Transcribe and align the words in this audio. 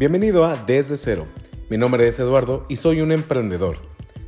Bienvenido 0.00 0.46
a 0.46 0.56
Desde 0.56 0.96
Cero. 0.96 1.26
Mi 1.68 1.76
nombre 1.76 2.08
es 2.08 2.18
Eduardo 2.18 2.64
y 2.70 2.76
soy 2.76 3.02
un 3.02 3.12
emprendedor. 3.12 3.76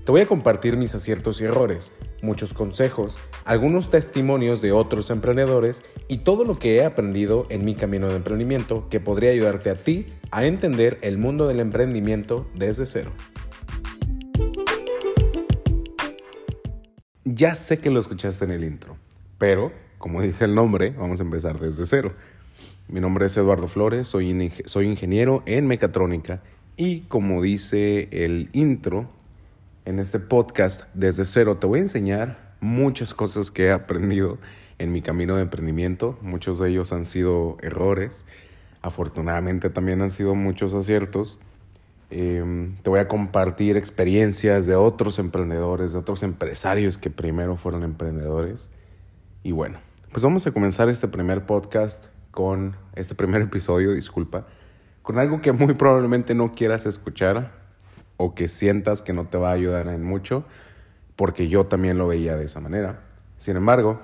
Te 0.04 0.12
voy 0.12 0.20
a 0.20 0.26
compartir 0.26 0.76
mis 0.76 0.94
aciertos 0.94 1.40
y 1.40 1.44
errores, 1.44 1.94
muchos 2.20 2.52
consejos, 2.52 3.16
algunos 3.46 3.90
testimonios 3.90 4.60
de 4.60 4.72
otros 4.72 5.08
emprendedores 5.08 5.82
y 6.08 6.18
todo 6.18 6.44
lo 6.44 6.58
que 6.58 6.76
he 6.76 6.84
aprendido 6.84 7.46
en 7.48 7.64
mi 7.64 7.74
camino 7.74 8.08
de 8.08 8.16
emprendimiento 8.16 8.86
que 8.90 9.00
podría 9.00 9.30
ayudarte 9.30 9.70
a 9.70 9.76
ti 9.76 10.12
a 10.30 10.44
entender 10.44 10.98
el 11.00 11.16
mundo 11.16 11.48
del 11.48 11.58
emprendimiento 11.58 12.46
desde 12.54 12.84
cero. 12.84 13.12
Ya 17.24 17.54
sé 17.54 17.78
que 17.78 17.88
lo 17.88 17.98
escuchaste 17.98 18.44
en 18.44 18.50
el 18.50 18.62
intro, 18.62 18.98
pero 19.38 19.72
como 19.96 20.20
dice 20.20 20.44
el 20.44 20.54
nombre, 20.54 20.90
vamos 20.90 21.20
a 21.20 21.22
empezar 21.22 21.60
desde 21.60 21.86
cero. 21.86 22.12
Mi 22.92 23.00
nombre 23.00 23.24
es 23.24 23.34
Eduardo 23.38 23.68
Flores, 23.68 24.06
soy, 24.06 24.52
soy 24.66 24.86
ingeniero 24.86 25.42
en 25.46 25.66
mecatrónica 25.66 26.42
y 26.76 27.00
como 27.04 27.40
dice 27.40 28.06
el 28.12 28.50
intro, 28.52 29.08
en 29.86 29.98
este 29.98 30.18
podcast 30.18 30.84
desde 30.92 31.24
cero 31.24 31.56
te 31.56 31.66
voy 31.66 31.78
a 31.78 31.82
enseñar 31.84 32.52
muchas 32.60 33.14
cosas 33.14 33.50
que 33.50 33.68
he 33.68 33.72
aprendido 33.72 34.36
en 34.78 34.92
mi 34.92 35.00
camino 35.00 35.36
de 35.36 35.42
emprendimiento. 35.42 36.18
Muchos 36.20 36.58
de 36.58 36.68
ellos 36.68 36.92
han 36.92 37.06
sido 37.06 37.56
errores, 37.62 38.26
afortunadamente 38.82 39.70
también 39.70 40.02
han 40.02 40.10
sido 40.10 40.34
muchos 40.34 40.74
aciertos. 40.74 41.40
Em, 42.10 42.76
te 42.82 42.90
voy 42.90 43.00
a 43.00 43.08
compartir 43.08 43.78
experiencias 43.78 44.66
de 44.66 44.76
otros 44.76 45.18
emprendedores, 45.18 45.94
de 45.94 45.98
otros 45.98 46.22
empresarios 46.22 46.98
que 46.98 47.08
primero 47.08 47.56
fueron 47.56 47.84
emprendedores. 47.84 48.68
Y 49.42 49.52
bueno, 49.52 49.78
pues 50.10 50.22
vamos 50.22 50.46
a 50.46 50.50
comenzar 50.50 50.90
este 50.90 51.08
primer 51.08 51.46
podcast 51.46 52.12
con 52.32 52.76
este 52.96 53.14
primer 53.14 53.42
episodio, 53.42 53.92
disculpa, 53.92 54.46
con 55.02 55.20
algo 55.20 55.40
que 55.40 55.52
muy 55.52 55.74
probablemente 55.74 56.34
no 56.34 56.52
quieras 56.52 56.86
escuchar 56.86 57.52
o 58.16 58.34
que 58.34 58.48
sientas 58.48 59.02
que 59.02 59.12
no 59.12 59.26
te 59.26 59.38
va 59.38 59.50
a 59.50 59.54
ayudar 59.54 59.86
en 59.86 60.02
mucho, 60.02 60.44
porque 61.14 61.48
yo 61.48 61.66
también 61.66 61.98
lo 61.98 62.08
veía 62.08 62.36
de 62.36 62.46
esa 62.46 62.60
manera. 62.60 63.00
Sin 63.36 63.56
embargo, 63.56 64.00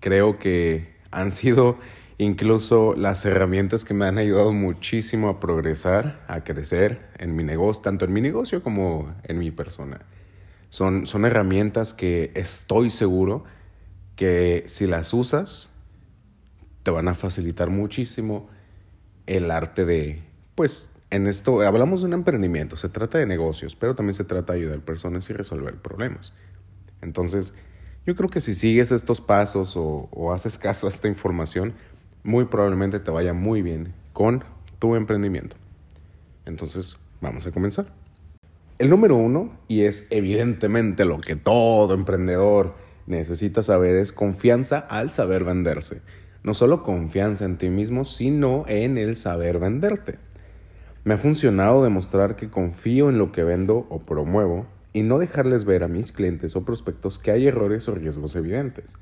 creo 0.00 0.38
que 0.38 0.96
han 1.10 1.30
sido 1.30 1.78
incluso 2.18 2.94
las 2.96 3.24
herramientas 3.24 3.84
que 3.84 3.94
me 3.94 4.04
han 4.04 4.18
ayudado 4.18 4.52
muchísimo 4.52 5.28
a 5.28 5.40
progresar, 5.40 6.22
a 6.28 6.44
crecer 6.44 7.00
en 7.18 7.34
mi 7.34 7.44
negocio, 7.44 7.82
tanto 7.82 8.04
en 8.04 8.12
mi 8.12 8.20
negocio 8.20 8.62
como 8.62 9.14
en 9.24 9.38
mi 9.38 9.50
persona. 9.50 10.02
Son, 10.68 11.06
son 11.06 11.24
herramientas 11.24 11.94
que 11.94 12.30
estoy 12.34 12.90
seguro 12.90 13.44
que 14.16 14.64
si 14.66 14.86
las 14.86 15.14
usas, 15.14 15.70
te 16.82 16.90
van 16.90 17.08
a 17.08 17.14
facilitar 17.14 17.70
muchísimo 17.70 18.48
el 19.26 19.50
arte 19.50 19.84
de, 19.84 20.22
pues, 20.54 20.90
en 21.10 21.26
esto 21.26 21.60
hablamos 21.62 22.00
de 22.00 22.06
un 22.06 22.12
emprendimiento, 22.14 22.76
se 22.76 22.88
trata 22.88 23.18
de 23.18 23.26
negocios, 23.26 23.76
pero 23.76 23.94
también 23.94 24.14
se 24.14 24.24
trata 24.24 24.52
de 24.52 24.60
ayudar 24.60 24.80
personas 24.80 25.28
y 25.30 25.32
resolver 25.32 25.74
problemas. 25.76 26.34
Entonces, 27.02 27.54
yo 28.06 28.14
creo 28.16 28.30
que 28.30 28.40
si 28.40 28.54
sigues 28.54 28.92
estos 28.92 29.20
pasos 29.20 29.76
o, 29.76 30.08
o 30.12 30.32
haces 30.32 30.56
caso 30.56 30.86
a 30.86 30.90
esta 30.90 31.08
información, 31.08 31.74
muy 32.22 32.44
probablemente 32.46 33.00
te 33.00 33.10
vaya 33.10 33.32
muy 33.32 33.62
bien 33.62 33.92
con 34.12 34.44
tu 34.78 34.94
emprendimiento. 34.94 35.56
Entonces, 36.46 36.96
vamos 37.20 37.46
a 37.46 37.50
comenzar. 37.50 37.86
El 38.78 38.88
número 38.88 39.16
uno, 39.16 39.58
y 39.68 39.82
es 39.82 40.06
evidentemente 40.10 41.04
lo 41.04 41.20
que 41.20 41.36
todo 41.36 41.94
emprendedor 41.94 42.74
necesita 43.06 43.62
saber, 43.62 43.96
es 43.96 44.12
confianza 44.12 44.78
al 44.78 45.12
saber 45.12 45.44
venderse 45.44 46.00
no 46.42 46.54
solo 46.54 46.82
confianza 46.82 47.44
en 47.44 47.58
ti 47.58 47.70
mismo, 47.70 48.04
sino 48.04 48.64
en 48.66 48.98
el 48.98 49.16
saber 49.16 49.58
venderte. 49.58 50.18
Me 51.04 51.14
ha 51.14 51.18
funcionado 51.18 51.82
demostrar 51.82 52.36
que 52.36 52.50
confío 52.50 53.08
en 53.08 53.18
lo 53.18 53.32
que 53.32 53.44
vendo 53.44 53.86
o 53.88 54.00
promuevo 54.00 54.66
y 54.92 55.02
no 55.02 55.18
dejarles 55.18 55.64
ver 55.64 55.82
a 55.82 55.88
mis 55.88 56.12
clientes 56.12 56.56
o 56.56 56.64
prospectos 56.64 57.18
que 57.18 57.30
hay 57.30 57.46
errores 57.46 57.88
o 57.88 57.94
riesgos 57.94 58.36
evidentes. 58.36 58.94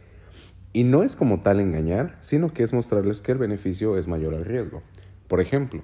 Y 0.72 0.84
no 0.84 1.02
es 1.02 1.16
como 1.16 1.40
tal 1.40 1.60
engañar, 1.60 2.18
sino 2.20 2.52
que 2.52 2.62
es 2.62 2.72
mostrarles 2.72 3.20
que 3.20 3.32
el 3.32 3.38
beneficio 3.38 3.96
es 3.96 4.06
mayor 4.06 4.34
al 4.34 4.44
riesgo. 4.44 4.82
Por 5.26 5.40
ejemplo, 5.40 5.82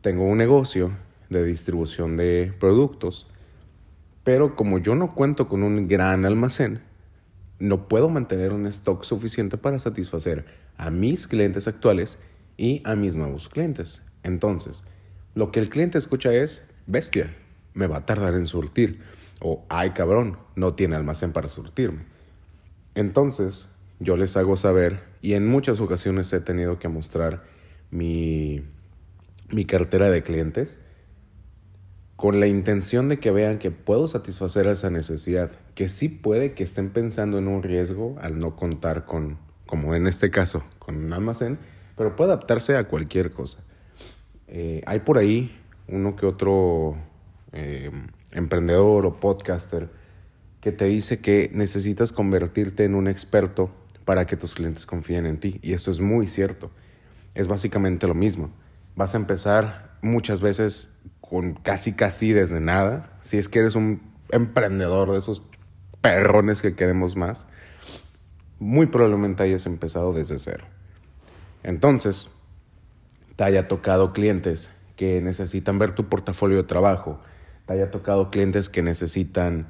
tengo 0.00 0.24
un 0.24 0.38
negocio 0.38 0.92
de 1.28 1.44
distribución 1.44 2.16
de 2.16 2.52
productos, 2.58 3.28
pero 4.24 4.56
como 4.56 4.78
yo 4.78 4.94
no 4.94 5.14
cuento 5.14 5.48
con 5.48 5.62
un 5.62 5.88
gran 5.88 6.24
almacén, 6.24 6.80
no 7.58 7.88
puedo 7.88 8.08
mantener 8.08 8.52
un 8.52 8.66
stock 8.66 9.04
suficiente 9.04 9.58
para 9.58 9.78
satisfacer 9.78 10.46
a 10.78 10.90
mis 10.90 11.26
clientes 11.26 11.68
actuales 11.68 12.18
y 12.56 12.80
a 12.84 12.94
mis 12.94 13.16
nuevos 13.16 13.48
clientes. 13.48 14.02
Entonces, 14.22 14.84
lo 15.34 15.52
que 15.52 15.60
el 15.60 15.68
cliente 15.68 15.98
escucha 15.98 16.32
es, 16.32 16.64
bestia, 16.86 17.34
me 17.74 17.86
va 17.86 17.98
a 17.98 18.06
tardar 18.06 18.34
en 18.34 18.46
surtir. 18.46 19.00
O, 19.40 19.64
ay 19.68 19.90
cabrón, 19.90 20.38
no 20.56 20.74
tiene 20.74 20.96
almacén 20.96 21.32
para 21.32 21.48
surtirme. 21.48 22.00
Entonces, 22.94 23.70
yo 24.00 24.16
les 24.16 24.36
hago 24.36 24.56
saber, 24.56 25.00
y 25.20 25.34
en 25.34 25.46
muchas 25.46 25.80
ocasiones 25.80 26.32
he 26.32 26.40
tenido 26.40 26.78
que 26.78 26.88
mostrar 26.88 27.44
mi, 27.90 28.64
mi 29.48 29.64
cartera 29.64 30.10
de 30.10 30.22
clientes, 30.22 30.80
con 32.16 32.40
la 32.40 32.48
intención 32.48 33.08
de 33.08 33.20
que 33.20 33.30
vean 33.30 33.58
que 33.58 33.70
puedo 33.70 34.08
satisfacer 34.08 34.66
esa 34.66 34.90
necesidad, 34.90 35.52
que 35.76 35.88
sí 35.88 36.08
puede 36.08 36.52
que 36.52 36.64
estén 36.64 36.90
pensando 36.90 37.38
en 37.38 37.46
un 37.46 37.62
riesgo 37.62 38.16
al 38.20 38.40
no 38.40 38.56
contar 38.56 39.04
con, 39.04 39.38
como 39.68 39.94
en 39.94 40.06
este 40.06 40.30
caso, 40.30 40.64
con 40.78 40.96
un 40.96 41.12
almacén, 41.12 41.58
pero 41.94 42.16
puede 42.16 42.32
adaptarse 42.32 42.76
a 42.76 42.88
cualquier 42.88 43.30
cosa. 43.30 43.58
Eh, 44.48 44.82
hay 44.86 45.00
por 45.00 45.18
ahí 45.18 45.54
uno 45.88 46.16
que 46.16 46.24
otro 46.24 46.96
eh, 47.52 47.90
emprendedor 48.32 49.04
o 49.04 49.20
podcaster 49.20 49.90
que 50.62 50.72
te 50.72 50.86
dice 50.86 51.20
que 51.20 51.50
necesitas 51.52 52.12
convertirte 52.12 52.84
en 52.84 52.94
un 52.94 53.08
experto 53.08 53.70
para 54.06 54.26
que 54.26 54.38
tus 54.38 54.54
clientes 54.54 54.86
confíen 54.86 55.26
en 55.26 55.38
ti. 55.38 55.60
Y 55.62 55.74
esto 55.74 55.90
es 55.90 56.00
muy 56.00 56.26
cierto. 56.26 56.70
Es 57.34 57.46
básicamente 57.46 58.06
lo 58.06 58.14
mismo. 58.14 58.50
Vas 58.96 59.14
a 59.14 59.18
empezar 59.18 59.98
muchas 60.00 60.40
veces 60.40 60.94
con 61.20 61.52
casi 61.52 61.92
casi 61.92 62.32
desde 62.32 62.60
nada, 62.60 63.12
si 63.20 63.36
es 63.36 63.50
que 63.50 63.58
eres 63.58 63.74
un 63.74 64.00
emprendedor 64.30 65.12
de 65.12 65.18
esos 65.18 65.42
perrones 66.00 66.62
que 66.62 66.74
queremos 66.74 67.16
más, 67.16 67.46
muy 68.58 68.86
probablemente 68.86 69.42
hayas 69.42 69.66
empezado 69.66 70.12
desde 70.12 70.38
cero. 70.38 70.64
Entonces, 71.62 72.30
te 73.36 73.44
haya 73.44 73.68
tocado 73.68 74.12
clientes 74.12 74.70
que 74.96 75.20
necesitan 75.20 75.78
ver 75.78 75.94
tu 75.94 76.08
portafolio 76.08 76.56
de 76.56 76.64
trabajo, 76.64 77.20
te 77.66 77.74
haya 77.74 77.90
tocado 77.90 78.30
clientes 78.30 78.68
que 78.68 78.82
necesitan, 78.82 79.68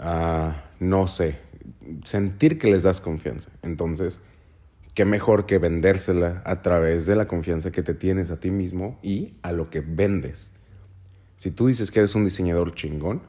ah, 0.00 0.64
no 0.80 1.06
sé, 1.06 1.38
sentir 2.04 2.58
que 2.58 2.70
les 2.70 2.82
das 2.82 3.00
confianza. 3.00 3.50
Entonces, 3.62 4.20
qué 4.94 5.04
mejor 5.04 5.46
que 5.46 5.58
vendérsela 5.58 6.42
a 6.44 6.62
través 6.62 7.06
de 7.06 7.16
la 7.16 7.26
confianza 7.26 7.70
que 7.70 7.82
te 7.82 7.94
tienes 7.94 8.30
a 8.30 8.40
ti 8.40 8.50
mismo 8.50 8.98
y 9.02 9.38
a 9.42 9.52
lo 9.52 9.70
que 9.70 9.80
vendes. 9.80 10.52
Si 11.36 11.50
tú 11.50 11.68
dices 11.68 11.90
que 11.90 12.00
eres 12.00 12.14
un 12.14 12.24
diseñador 12.24 12.74
chingón, 12.74 13.22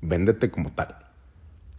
véndete 0.00 0.50
como 0.50 0.72
tal. 0.72 0.96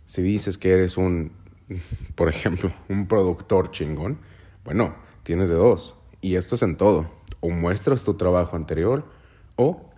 Si 0.06 0.22
dices 0.22 0.58
que 0.58 0.72
eres 0.72 0.98
un, 0.98 1.34
por 2.16 2.30
ejemplo, 2.30 2.74
un 2.90 3.08
productor 3.08 3.72
chingón, 3.72 4.20
bueno, 4.64 4.96
tienes 5.24 5.50
de 5.50 5.56
dos. 5.56 5.96
Y 6.22 6.36
esto 6.36 6.56
es 6.56 6.64
en 6.64 6.78
todo. 6.78 7.12
O 7.40 7.50
muestras 7.50 8.04
tu 8.04 8.16
trabajo 8.16 8.56
anterior 8.56 9.06
o 9.56 9.90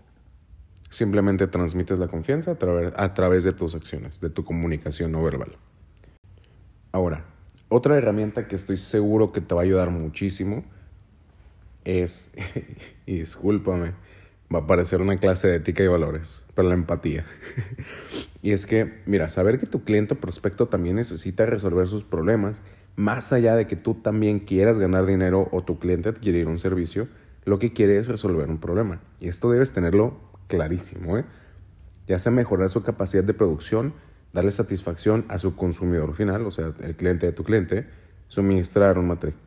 simplemente 0.89 1.47
transmites 1.47 1.99
la 1.99 2.07
confianza 2.07 2.51
a, 2.51 3.13
través, 3.13 3.43
de 3.43 3.51
tus 3.51 3.75
acciones, 3.75 4.19
de 4.21 4.29
tu 4.29 4.43
comunicación 4.43 5.11
no 5.11 5.23
verbal. 5.23 5.57
Ahora, 6.91 7.25
otra 7.69 7.97
herramienta 7.97 8.47
que 8.47 8.55
estoy 8.55 8.77
seguro 8.77 9.31
que 9.31 9.41
te 9.41 9.53
va 9.53 9.61
a 9.61 9.63
ayudar 9.63 9.89
muchísimo 9.89 10.63
es, 11.83 12.31
y 13.05 13.19
discúlpame, 13.19 13.93
va 14.53 14.59
a 14.59 14.67
parecer 14.67 15.01
una 15.01 15.17
clase 15.17 15.47
de 15.47 15.55
ética 15.55 15.83
y 15.83 15.87
valores, 15.87 16.45
pero 16.55 16.69
la 16.69 16.75
empatía. 16.75 17.25
y 18.41 18.51
es 18.51 18.65
que, 18.65 19.01
mira, 19.05 19.29
saber 19.29 19.59
que 19.59 19.65
tu 19.65 19.83
cliente 19.83 20.13
o 20.13 20.19
prospecto 20.19 20.67
también 20.67 20.95
necesita 20.95 21.45
resolver 21.45 21.87
sus 21.87 22.03
problemas, 22.03 22.61
más 22.95 23.33
allá 23.33 23.55
de 23.55 23.67
que 23.67 23.75
tú 23.75 23.95
también 23.95 24.39
quieras 24.39 24.77
ganar 24.77 25.05
dinero 25.05 25.49
o 25.51 25.63
tu 25.63 25.79
cliente 25.79 26.09
adquirir 26.09 26.47
un 26.47 26.59
servicio, 26.59 27.07
lo 27.45 27.59
que 27.59 27.73
quiere 27.73 27.97
es 27.97 28.07
resolver 28.07 28.49
un 28.49 28.57
problema. 28.57 29.01
Y 29.19 29.27
esto 29.27 29.51
debes 29.51 29.71
tenerlo 29.71 30.17
clarísimo, 30.47 31.17
¿eh? 31.17 31.25
Ya 32.07 32.19
sea 32.19 32.31
mejorar 32.31 32.69
su 32.69 32.83
capacidad 32.83 33.23
de 33.23 33.33
producción, 33.33 33.93
darle 34.33 34.51
satisfacción 34.51 35.25
a 35.27 35.39
su 35.39 35.55
consumidor 35.55 36.13
final, 36.13 36.45
o 36.45 36.51
sea, 36.51 36.73
el 36.81 36.95
cliente 36.95 37.25
de 37.25 37.33
tu 37.33 37.43
cliente, 37.43 37.87
suministrar 38.27 38.97
un 38.97 39.07
material, 39.07 39.39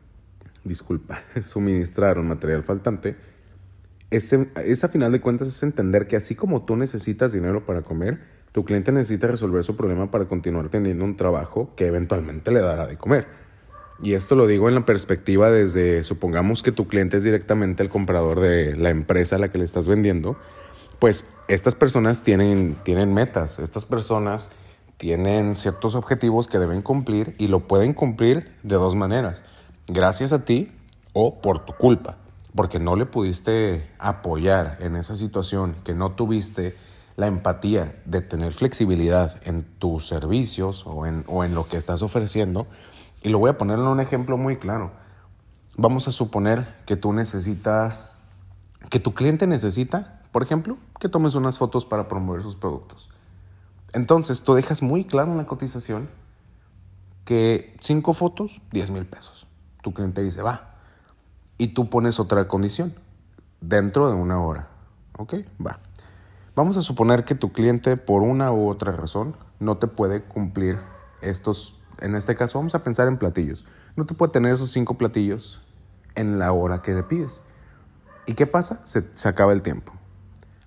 disculpa, 0.63 1.23
suministrar 1.41 2.19
un 2.19 2.27
material 2.27 2.63
faltante, 2.63 3.15
ese, 4.11 4.49
esa 4.65 4.89
final 4.89 5.11
de 5.11 5.21
cuentas 5.21 5.47
es 5.47 5.63
entender 5.63 6.07
que 6.07 6.17
así 6.17 6.35
como 6.35 6.63
tú 6.63 6.75
necesitas 6.75 7.31
dinero 7.31 7.65
para 7.65 7.81
comer, 7.81 8.19
tu 8.51 8.65
cliente 8.65 8.91
necesita 8.91 9.27
resolver 9.27 9.63
su 9.63 9.75
problema 9.75 10.11
para 10.11 10.25
continuar 10.25 10.69
teniendo 10.69 11.05
un 11.05 11.15
trabajo 11.15 11.73
que 11.75 11.87
eventualmente 11.87 12.51
le 12.51 12.59
dará 12.59 12.87
de 12.87 12.97
comer. 12.97 13.27
y 14.03 14.13
esto 14.13 14.35
lo 14.35 14.47
digo 14.47 14.67
en 14.67 14.75
la 14.75 14.85
perspectiva 14.85 15.51
desde, 15.51 16.03
supongamos 16.03 16.63
que 16.63 16.71
tu 16.71 16.87
cliente 16.87 17.17
es 17.17 17.23
directamente 17.23 17.83
el 17.83 17.89
comprador 17.89 18.39
de 18.39 18.75
la 18.75 18.89
empresa 18.89 19.35
a 19.35 19.39
la 19.39 19.51
que 19.51 19.59
le 19.59 19.63
estás 19.63 19.87
vendiendo, 19.87 20.37
pues 20.99 21.25
estas 21.47 21.75
personas 21.75 22.23
tienen, 22.23 22.77
tienen 22.83 23.13
metas, 23.13 23.59
estas 23.59 23.85
personas 23.85 24.49
tienen 24.97 25.55
ciertos 25.55 25.95
objetivos 25.95 26.47
que 26.47 26.59
deben 26.59 26.81
cumplir 26.81 27.33
y 27.37 27.47
lo 27.47 27.67
pueden 27.67 27.93
cumplir 27.93 28.51
de 28.63 28.75
dos 28.75 28.95
maneras, 28.95 29.43
gracias 29.87 30.33
a 30.33 30.45
ti 30.45 30.71
o 31.13 31.41
por 31.41 31.65
tu 31.65 31.73
culpa, 31.73 32.17
porque 32.55 32.79
no 32.79 32.95
le 32.95 33.05
pudiste 33.05 33.89
apoyar 33.99 34.77
en 34.81 34.95
esa 34.95 35.15
situación, 35.15 35.75
que 35.83 35.93
no 35.93 36.11
tuviste 36.13 36.75
la 37.15 37.27
empatía 37.27 38.01
de 38.05 38.21
tener 38.21 38.53
flexibilidad 38.53 39.39
en 39.43 39.63
tus 39.63 40.07
servicios 40.07 40.85
o 40.85 41.05
en, 41.05 41.23
o 41.27 41.43
en 41.43 41.55
lo 41.55 41.67
que 41.67 41.77
estás 41.77 42.01
ofreciendo. 42.01 42.67
Y 43.23 43.29
lo 43.29 43.39
voy 43.39 43.49
a 43.49 43.57
poner 43.57 43.79
en 43.79 43.85
un 43.85 43.99
ejemplo 43.99 44.37
muy 44.37 44.57
claro. 44.57 44.91
Vamos 45.77 46.07
a 46.07 46.11
suponer 46.11 46.75
que 46.85 46.95
tú 46.95 47.13
necesitas, 47.13 48.13
que 48.89 48.99
tu 48.99 49.13
cliente 49.13 49.47
necesita, 49.47 50.21
por 50.31 50.43
ejemplo, 50.43 50.77
que 50.99 51.09
tomes 51.09 51.35
unas 51.35 51.57
fotos 51.57 51.85
para 51.85 52.07
promover 52.07 52.41
sus 52.41 52.55
productos. 52.55 53.09
Entonces, 53.93 54.43
tú 54.43 54.53
dejas 54.53 54.81
muy 54.81 55.03
claro 55.03 55.31
en 55.31 55.37
la 55.37 55.45
cotización 55.45 56.09
que 57.25 57.75
cinco 57.79 58.13
fotos, 58.13 58.61
10 58.71 58.89
mil 58.91 59.05
pesos. 59.05 59.47
Tu 59.81 59.93
cliente 59.93 60.21
dice, 60.21 60.41
va. 60.41 60.70
Y 61.61 61.75
tú 61.75 61.91
pones 61.91 62.19
otra 62.19 62.47
condición, 62.47 62.95
dentro 63.59 64.09
de 64.09 64.15
una 64.15 64.41
hora. 64.41 64.69
¿Ok? 65.15 65.35
Va. 65.63 65.79
Vamos 66.55 66.75
a 66.75 66.81
suponer 66.81 67.23
que 67.23 67.35
tu 67.35 67.53
cliente, 67.53 67.97
por 67.97 68.23
una 68.23 68.51
u 68.51 68.67
otra 68.67 68.91
razón, 68.93 69.35
no 69.59 69.77
te 69.77 69.85
puede 69.85 70.23
cumplir 70.23 70.79
estos, 71.21 71.79
en 71.99 72.15
este 72.15 72.35
caso 72.35 72.57
vamos 72.57 72.73
a 72.73 72.81
pensar 72.81 73.07
en 73.07 73.19
platillos, 73.19 73.63
no 73.95 74.07
te 74.07 74.15
puede 74.15 74.31
tener 74.31 74.51
esos 74.53 74.71
cinco 74.71 74.97
platillos 74.97 75.61
en 76.15 76.39
la 76.39 76.51
hora 76.51 76.81
que 76.81 76.95
le 76.95 77.03
pides. 77.03 77.43
¿Y 78.25 78.33
qué 78.33 78.47
pasa? 78.47 78.81
Se, 78.83 79.29
acaba 79.29 79.53
el 79.53 79.61
tiempo. 79.61 79.93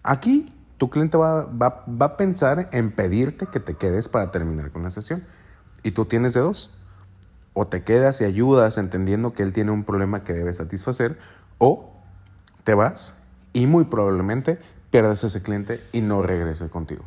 Aquí 0.05 0.55
tu 0.79 0.91
cliente 0.91 1.17
va, 1.19 1.47
va, 1.47 1.85
va, 1.89 2.07
a 2.07 2.17
pensar 2.17 2.69
en 2.71 2.93
pedirte 2.93 3.49
que 3.49 3.59
te 3.59 3.75
quedes 3.75 4.07
para 4.07 4.31
terminar 4.31 4.71
con 4.71 4.85
la 4.85 4.91
sesión. 4.91 5.25
Y 5.83 5.91
tú 5.91 6.05
tienes 6.05 6.35
de 6.35 6.41
dos. 6.41 6.73
O 7.55 7.67
te 7.67 7.83
quedas 7.83 8.21
y 8.21 8.25
ayudas 8.25 8.77
entendiendo 8.77 9.33
que 9.33 9.43
él 9.43 9.53
tiene 9.53 9.71
un 9.71 9.85
problema 9.85 10.25
que 10.25 10.35
debe 10.35 10.53
satisfacer, 10.53 11.19
o 11.59 11.93
te 12.65 12.75
vas 12.75 13.17
y 13.53 13.67
muy 13.67 13.85
probablemente 13.85 14.59
pierdas 14.91 15.25
ese 15.25 15.43
cliente 15.43 15.81
y 15.93 16.03
no 16.03 16.23
regrese 16.23 16.69
contigo. 16.69 17.05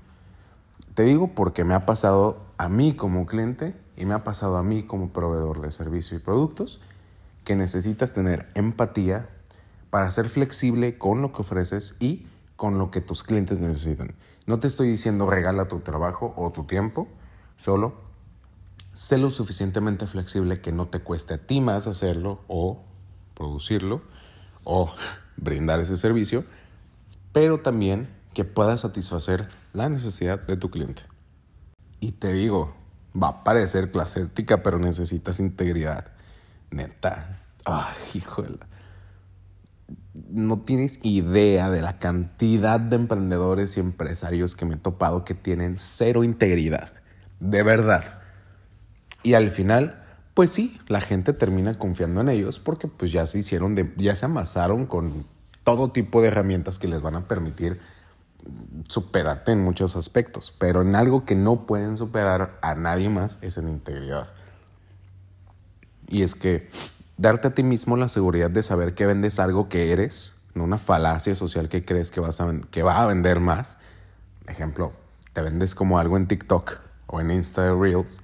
Te 0.93 1.03
digo 1.03 1.29
porque 1.35 1.63
me 1.63 1.73
ha 1.73 1.85
pasado 1.85 2.41
a 2.57 2.69
mí 2.69 2.95
como 2.95 3.25
cliente 3.25 3.75
y 3.95 4.05
me 4.05 4.13
ha 4.13 4.23
pasado 4.23 4.57
a 4.57 4.63
mí 4.63 4.83
como 4.83 5.09
proveedor 5.09 5.61
de 5.61 5.71
servicios 5.71 6.19
y 6.19 6.23
productos 6.23 6.81
que 7.43 7.55
necesitas 7.55 8.13
tener 8.13 8.49
empatía 8.55 9.29
para 9.89 10.09
ser 10.11 10.27
flexible 10.27 10.97
con 10.97 11.21
lo 11.21 11.31
que 11.31 11.41
ofreces 11.41 11.95
y 11.99 12.27
con 12.55 12.77
lo 12.77 12.91
que 12.91 12.99
tus 12.99 13.23
clientes 13.23 13.59
necesitan. 13.59 14.15
No 14.47 14.59
te 14.59 14.67
estoy 14.67 14.89
diciendo 14.89 15.29
regala 15.29 15.67
tu 15.67 15.79
trabajo 15.79 16.33
o 16.35 16.51
tu 16.51 16.63
tiempo, 16.63 17.07
solo 17.55 18.06
sé 18.97 19.19
lo 19.19 19.29
suficientemente 19.29 20.07
flexible 20.07 20.59
que 20.59 20.71
no 20.71 20.87
te 20.87 20.99
cueste 20.99 21.35
a 21.35 21.37
ti 21.37 21.61
más 21.61 21.85
hacerlo 21.85 22.43
o 22.47 22.81
producirlo 23.35 24.01
o 24.63 24.91
brindar 25.37 25.79
ese 25.79 25.97
servicio, 25.97 26.43
pero 27.31 27.59
también 27.59 28.09
que 28.33 28.43
puedas 28.43 28.81
satisfacer 28.81 29.47
la 29.73 29.87
necesidad 29.87 30.39
de 30.39 30.57
tu 30.57 30.71
cliente. 30.71 31.03
Y 31.99 32.13
te 32.13 32.33
digo, 32.33 32.75
va 33.15 33.27
a 33.27 33.43
parecer 33.43 33.91
clase 33.91 34.21
ética, 34.21 34.63
pero 34.63 34.79
necesitas 34.79 35.39
integridad. 35.39 36.11
Neta. 36.71 37.41
Ay, 37.65 37.95
híjole 38.15 38.57
no 40.31 40.59
tienes 40.61 40.99
idea 41.03 41.69
de 41.69 41.81
la 41.81 41.99
cantidad 41.99 42.79
de 42.79 42.95
emprendedores 42.95 43.77
y 43.77 43.79
empresarios 43.79 44.55
que 44.55 44.65
me 44.65 44.73
he 44.73 44.77
topado 44.77 45.23
que 45.23 45.35
tienen 45.35 45.75
cero 45.77 46.23
integridad. 46.23 46.93
De 47.39 47.61
verdad. 47.63 48.16
Y 49.23 49.33
al 49.33 49.51
final, 49.51 50.03
pues 50.33 50.51
sí, 50.51 50.79
la 50.87 51.01
gente 51.01 51.33
termina 51.33 51.73
confiando 51.73 52.21
en 52.21 52.29
ellos 52.29 52.59
porque 52.59 52.87
pues 52.87 53.11
ya 53.11 53.25
se 53.27 53.39
hicieron, 53.39 53.75
de, 53.75 53.93
ya 53.97 54.15
se 54.15 54.25
amasaron 54.25 54.85
con 54.85 55.25
todo 55.63 55.91
tipo 55.91 56.21
de 56.21 56.29
herramientas 56.29 56.79
que 56.79 56.87
les 56.87 57.01
van 57.01 57.15
a 57.15 57.27
permitir 57.27 57.79
superarte 58.87 59.51
en 59.51 59.63
muchos 59.63 59.95
aspectos. 59.95 60.53
Pero 60.57 60.81
en 60.81 60.95
algo 60.95 61.25
que 61.25 61.35
no 61.35 61.65
pueden 61.65 61.97
superar 61.97 62.57
a 62.61 62.75
nadie 62.75 63.09
más 63.09 63.37
es 63.41 63.57
en 63.57 63.67
integridad. 63.67 64.33
Y 66.07 66.23
es 66.23 66.35
que 66.35 66.69
darte 67.17 67.49
a 67.49 67.53
ti 67.53 67.63
mismo 67.63 67.97
la 67.97 68.07
seguridad 68.07 68.49
de 68.49 68.63
saber 68.63 68.93
que 68.93 69.05
vendes 69.05 69.39
algo 69.39 69.67
que 69.67 69.91
eres, 69.91 70.35
no 70.53 70.63
una 70.63 70.77
falacia 70.77 71.35
social 71.35 71.67
que 71.69 71.83
crees 71.83 72.11
que, 72.11 72.19
vas 72.19 72.39
a, 72.39 72.53
que 72.71 72.83
va 72.83 73.01
a 73.01 73.07
vender 73.07 73.39
más. 73.39 73.77
Ejemplo, 74.47 74.93
te 75.33 75.41
vendes 75.41 75.75
como 75.75 75.99
algo 75.99 76.15
en 76.17 76.27
TikTok 76.27 76.79
o 77.07 77.19
en 77.19 77.31
Insta 77.31 77.73
Reels 77.73 78.19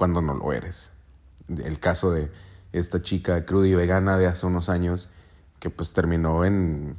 cuando 0.00 0.22
no 0.22 0.32
lo 0.32 0.54
eres. 0.54 0.92
El 1.46 1.78
caso 1.78 2.10
de 2.10 2.32
esta 2.72 3.02
chica 3.02 3.44
cruda 3.44 3.68
y 3.68 3.74
vegana 3.74 4.16
de 4.16 4.28
hace 4.28 4.46
unos 4.46 4.70
años 4.70 5.10
que 5.58 5.68
pues 5.68 5.92
terminó 5.92 6.46
en 6.46 6.96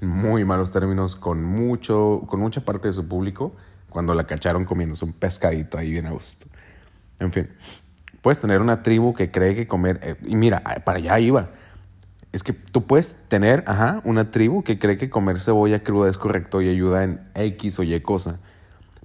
muy 0.00 0.44
malos 0.44 0.70
términos 0.70 1.16
con 1.16 1.42
mucho 1.42 2.22
con 2.28 2.38
mucha 2.38 2.60
parte 2.64 2.86
de 2.86 2.92
su 2.92 3.08
público 3.08 3.52
cuando 3.90 4.14
la 4.14 4.28
cacharon 4.28 4.64
comiéndose 4.64 5.04
un 5.04 5.12
pescadito 5.12 5.76
ahí 5.76 5.90
bien 5.90 6.06
a 6.06 6.12
gusto. 6.12 6.46
En 7.18 7.32
fin, 7.32 7.48
Puedes 8.22 8.40
tener 8.40 8.60
una 8.60 8.82
tribu 8.82 9.14
que 9.14 9.30
cree 9.30 9.54
que 9.54 9.68
comer, 9.68 10.00
eh, 10.02 10.16
y 10.24 10.34
mira, 10.34 10.60
para 10.84 10.98
allá 10.98 11.20
iba. 11.20 11.50
Es 12.32 12.42
que 12.42 12.52
tú 12.52 12.84
puedes 12.84 13.14
tener, 13.28 13.62
ajá, 13.68 14.00
una 14.02 14.32
tribu 14.32 14.64
que 14.64 14.80
cree 14.80 14.98
que 14.98 15.08
comer 15.08 15.38
cebolla 15.38 15.84
cruda 15.84 16.10
es 16.10 16.18
correcto 16.18 16.60
y 16.60 16.68
ayuda 16.68 17.04
en 17.04 17.20
X 17.36 17.78
o 17.78 17.84
Y 17.84 18.00
cosa. 18.00 18.40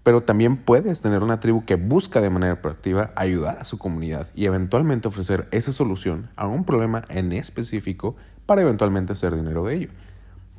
Pero 0.03 0.21
también 0.21 0.57
puedes 0.57 1.01
tener 1.01 1.21
una 1.21 1.39
tribu 1.39 1.63
que 1.65 1.75
busca 1.75 2.21
de 2.21 2.29
manera 2.29 2.61
proactiva 2.61 3.11
ayudar 3.15 3.59
a 3.59 3.63
su 3.63 3.77
comunidad 3.77 4.27
y 4.33 4.45
eventualmente 4.45 5.07
ofrecer 5.07 5.47
esa 5.51 5.73
solución 5.73 6.29
a 6.35 6.47
un 6.47 6.63
problema 6.63 7.03
en 7.09 7.31
específico 7.31 8.15
para 8.45 8.61
eventualmente 8.61 9.13
hacer 9.13 9.35
dinero 9.35 9.65
de 9.65 9.75
ello. 9.75 9.89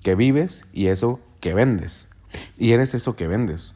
Que 0.03 0.15
vives 0.15 0.69
y 0.73 0.89
eso 0.89 1.21
que 1.41 1.55
vendes. 1.55 2.09
Y 2.57 2.73
eres 2.73 2.95
eso 2.95 3.17
que 3.17 3.27
vendes. 3.27 3.75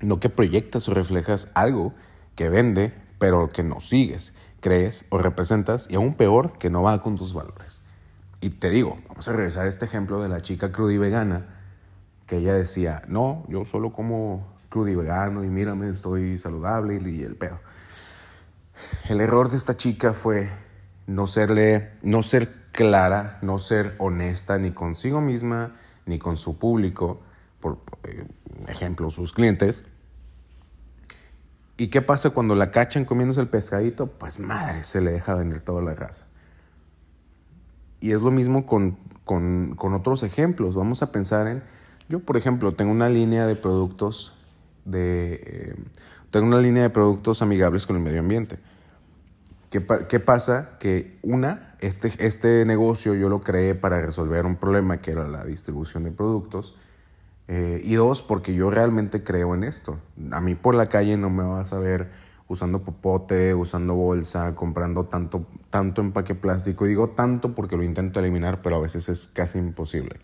No 0.00 0.20
que 0.20 0.30
proyectas 0.30 0.88
o 0.88 0.94
reflejas 0.94 1.50
algo 1.54 1.94
que 2.36 2.48
vende 2.48 2.94
pero 3.20 3.50
que 3.50 3.62
no 3.62 3.80
sigues, 3.80 4.32
crees 4.60 5.04
o 5.10 5.18
representas 5.18 5.88
y 5.90 5.96
aún 5.96 6.14
peor 6.14 6.56
que 6.56 6.70
no 6.70 6.82
va 6.82 7.02
con 7.02 7.16
tus 7.16 7.34
valores. 7.34 7.82
Y 8.40 8.48
te 8.48 8.70
digo, 8.70 8.98
vamos 9.08 9.28
a 9.28 9.32
regresar 9.32 9.66
a 9.66 9.68
este 9.68 9.84
ejemplo 9.84 10.22
de 10.22 10.30
la 10.30 10.40
chica 10.40 10.72
cruda 10.72 10.98
vegana, 10.98 11.46
que 12.26 12.38
ella 12.38 12.54
decía, 12.54 13.02
no, 13.08 13.44
yo 13.48 13.66
solo 13.66 13.92
como 13.92 14.46
crudo 14.70 14.88
y 14.88 14.94
vegano 14.94 15.44
y 15.44 15.48
mírame, 15.48 15.90
estoy 15.90 16.38
saludable 16.38 16.98
y 17.04 17.22
el 17.22 17.36
pedo. 17.36 17.58
El 19.10 19.20
error 19.20 19.50
de 19.50 19.58
esta 19.58 19.76
chica 19.76 20.14
fue 20.14 20.50
no 21.06 21.26
serle, 21.26 21.90
no 22.02 22.22
ser 22.22 22.70
clara, 22.72 23.38
no 23.42 23.58
ser 23.58 23.96
honesta 23.98 24.56
ni 24.56 24.72
consigo 24.72 25.20
misma 25.20 25.76
ni 26.06 26.18
con 26.18 26.38
su 26.38 26.58
público, 26.58 27.20
por 27.60 27.80
eh, 28.04 28.24
ejemplo, 28.68 29.10
sus 29.10 29.34
clientes, 29.34 29.84
¿Y 31.80 31.88
qué 31.88 32.02
pasa 32.02 32.28
cuando 32.28 32.54
la 32.54 32.70
cachan 32.72 33.06
comiéndose 33.06 33.40
el 33.40 33.48
pescadito? 33.48 34.08
Pues 34.08 34.38
madre, 34.38 34.82
se 34.82 35.00
le 35.00 35.12
deja 35.12 35.34
venir 35.34 35.60
toda 35.60 35.80
la 35.80 35.94
raza. 35.94 36.26
Y 38.00 38.12
es 38.12 38.20
lo 38.20 38.30
mismo 38.30 38.66
con, 38.66 38.98
otros 39.78 40.22
ejemplos. 40.22 40.74
Vamos 40.74 41.02
a 41.02 41.10
pensar 41.10 41.46
en, 41.46 41.62
yo 42.10 42.20
por 42.20 42.36
ejemplo, 42.36 42.72
tengo 42.72 42.92
una 42.92 43.08
línea 43.08 43.46
de 43.46 43.56
productos 43.56 44.36
de, 44.90 45.40
eh, 45.44 45.74
tengo 46.30 46.46
una 46.46 46.60
línea 46.60 46.82
de 46.82 46.90
productos 46.90 47.42
amigables 47.42 47.86
con 47.86 47.96
el 47.96 48.02
medio 48.02 48.20
ambiente. 48.20 48.58
¿Qué, 49.70 49.84
¿Qué, 50.08 50.20
pasa? 50.20 50.78
Que 50.80 51.18
una, 51.22 51.76
este, 51.80 52.12
este 52.18 52.64
negocio 52.64 53.14
yo 53.14 53.28
lo 53.28 53.40
creé 53.40 53.74
para 53.74 54.00
resolver 54.00 54.46
un 54.46 54.56
problema 54.56 54.98
que 54.98 55.12
era 55.12 55.28
la 55.28 55.44
distribución 55.44 56.04
de 56.04 56.10
productos 56.10 56.74
eh, 57.52 57.80
y 57.84 57.94
dos, 57.94 58.22
porque 58.22 58.54
yo 58.54 58.70
realmente 58.70 59.24
creo 59.24 59.54
en 59.54 59.64
esto. 59.64 59.98
A 60.30 60.40
mí 60.40 60.54
por 60.54 60.76
la 60.76 60.88
calle 60.88 61.16
no 61.16 61.30
me 61.30 61.42
vas 61.42 61.72
a 61.72 61.80
ver 61.80 62.10
usando 62.46 62.82
popote, 62.82 63.54
usando 63.54 63.94
bolsa, 63.94 64.54
comprando 64.54 65.06
tanto, 65.06 65.46
tanto 65.68 66.00
empaque 66.00 66.34
plástico. 66.34 66.86
Y 66.86 66.90
digo 66.90 67.10
tanto 67.10 67.54
porque 67.54 67.76
lo 67.76 67.82
intento 67.82 68.20
eliminar, 68.20 68.62
pero 68.62 68.76
a 68.76 68.80
veces 68.80 69.08
es 69.08 69.26
casi 69.26 69.58
imposible. 69.58 70.20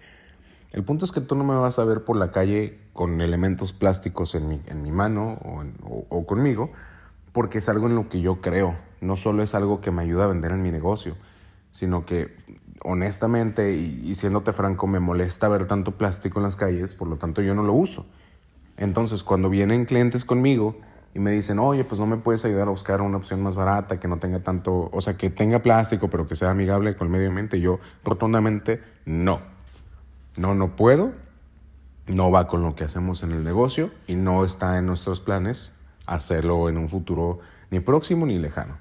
El 0.73 0.85
punto 0.85 1.05
es 1.05 1.13
que 1.13 1.21
tú 1.21 1.35
no 1.37 1.45
me 1.45 1.55
vas 1.55 1.79
a 1.79 1.85
ver 1.85 2.05
por 2.05 2.17
la 2.17 2.31
calle 2.31 2.79
con 2.93 3.21
elementos 3.21 3.73
plásticos 3.73 4.35
en 4.35 4.49
mi, 4.49 4.61
en 4.67 4.83
mi 4.83 4.91
mano 4.91 5.39
o, 6.09 6.27
conmigo, 6.27 6.71
porque 7.33 7.59
es 7.59 7.69
algo 7.69 7.87
en 7.87 7.95
lo 7.95 8.09
que 8.09 8.21
yo 8.21 8.41
creo. 8.41 8.77
No 9.01 9.17
solo 9.17 9.43
es 9.43 9.55
algo 9.55 9.81
que 9.81 9.91
me 9.91 10.03
ayuda 10.03 10.25
a 10.25 10.29
vender 10.29 10.53
en 10.53 10.63
mi 10.63 10.71
negocio, 10.71 11.17
sino 11.71 12.05
que 12.05 12.35
honestamente 12.83 13.73
y, 13.75 14.15
siéndote 14.15 14.53
franco, 14.53 14.87
me 14.87 15.01
molesta 15.01 15.49
ver 15.49 15.67
tanto 15.67 15.93
plástico 15.93 16.39
en 16.39 16.45
las 16.45 16.57
calles, 16.57 16.95
por 16.95 17.09
lo 17.09 17.17
tanto 17.17 17.43
yo 17.43 17.55
no 17.55 17.63
lo 17.63 17.73
uso. 17.73 18.07
Entonces, 18.77 19.23
cuando 19.23 19.49
vienen 19.49 19.85
clientes 19.85 20.25
conmigo 20.25 20.77
y 21.15 21.21
me 21.21 21.31
dicen, 21.31 21.59
oye, 21.59 21.85
pues 21.85 21.99
no 21.99 22.07
me 22.07 22.19
puedes 22.19 22.45
ayudar 22.45 22.69
a 22.69 22.71
buscar 22.71 23.01
una 23.01 23.17
opción 23.17 23.43
más 23.43 23.57
barata, 23.57 23.99
que 23.99 24.09
no 24.09 24.19
tenga 24.19 24.41
tanto, 24.41 24.91
o 24.93 25.01
sea, 25.01 25.17
que 25.17 25.31
tenga 25.31 25.63
plástico, 25.63 26.11
pero 26.11 26.27
que 26.27 26.37
sea 26.37 26.51
amigable 26.51 26.95
con 26.97 27.07
el 27.07 27.13
medio 27.13 27.29
ambiente. 27.29 27.61
yo 27.61 27.79
rotundamente 28.05 28.83
no. 29.07 29.56
No, 30.39 30.55
no 30.55 30.77
puedo. 30.77 31.13
No 32.07 32.31
va 32.31 32.47
con 32.47 32.63
lo 32.63 32.77
que 32.77 32.85
hacemos 32.85 33.23
en 33.23 33.33
el 33.33 33.43
negocio 33.43 33.91
y 34.07 34.15
no 34.15 34.45
está 34.45 34.79
en 34.79 34.87
nuestros 34.87 35.21
planes 35.21 35.73
hacerlo 36.07 36.69
en 36.69 36.79
un 36.79 36.89
futuro 36.89 37.41
ni 37.71 37.81
próximo 37.81 38.27
ni 38.27 38.39
lejano. 38.39 38.79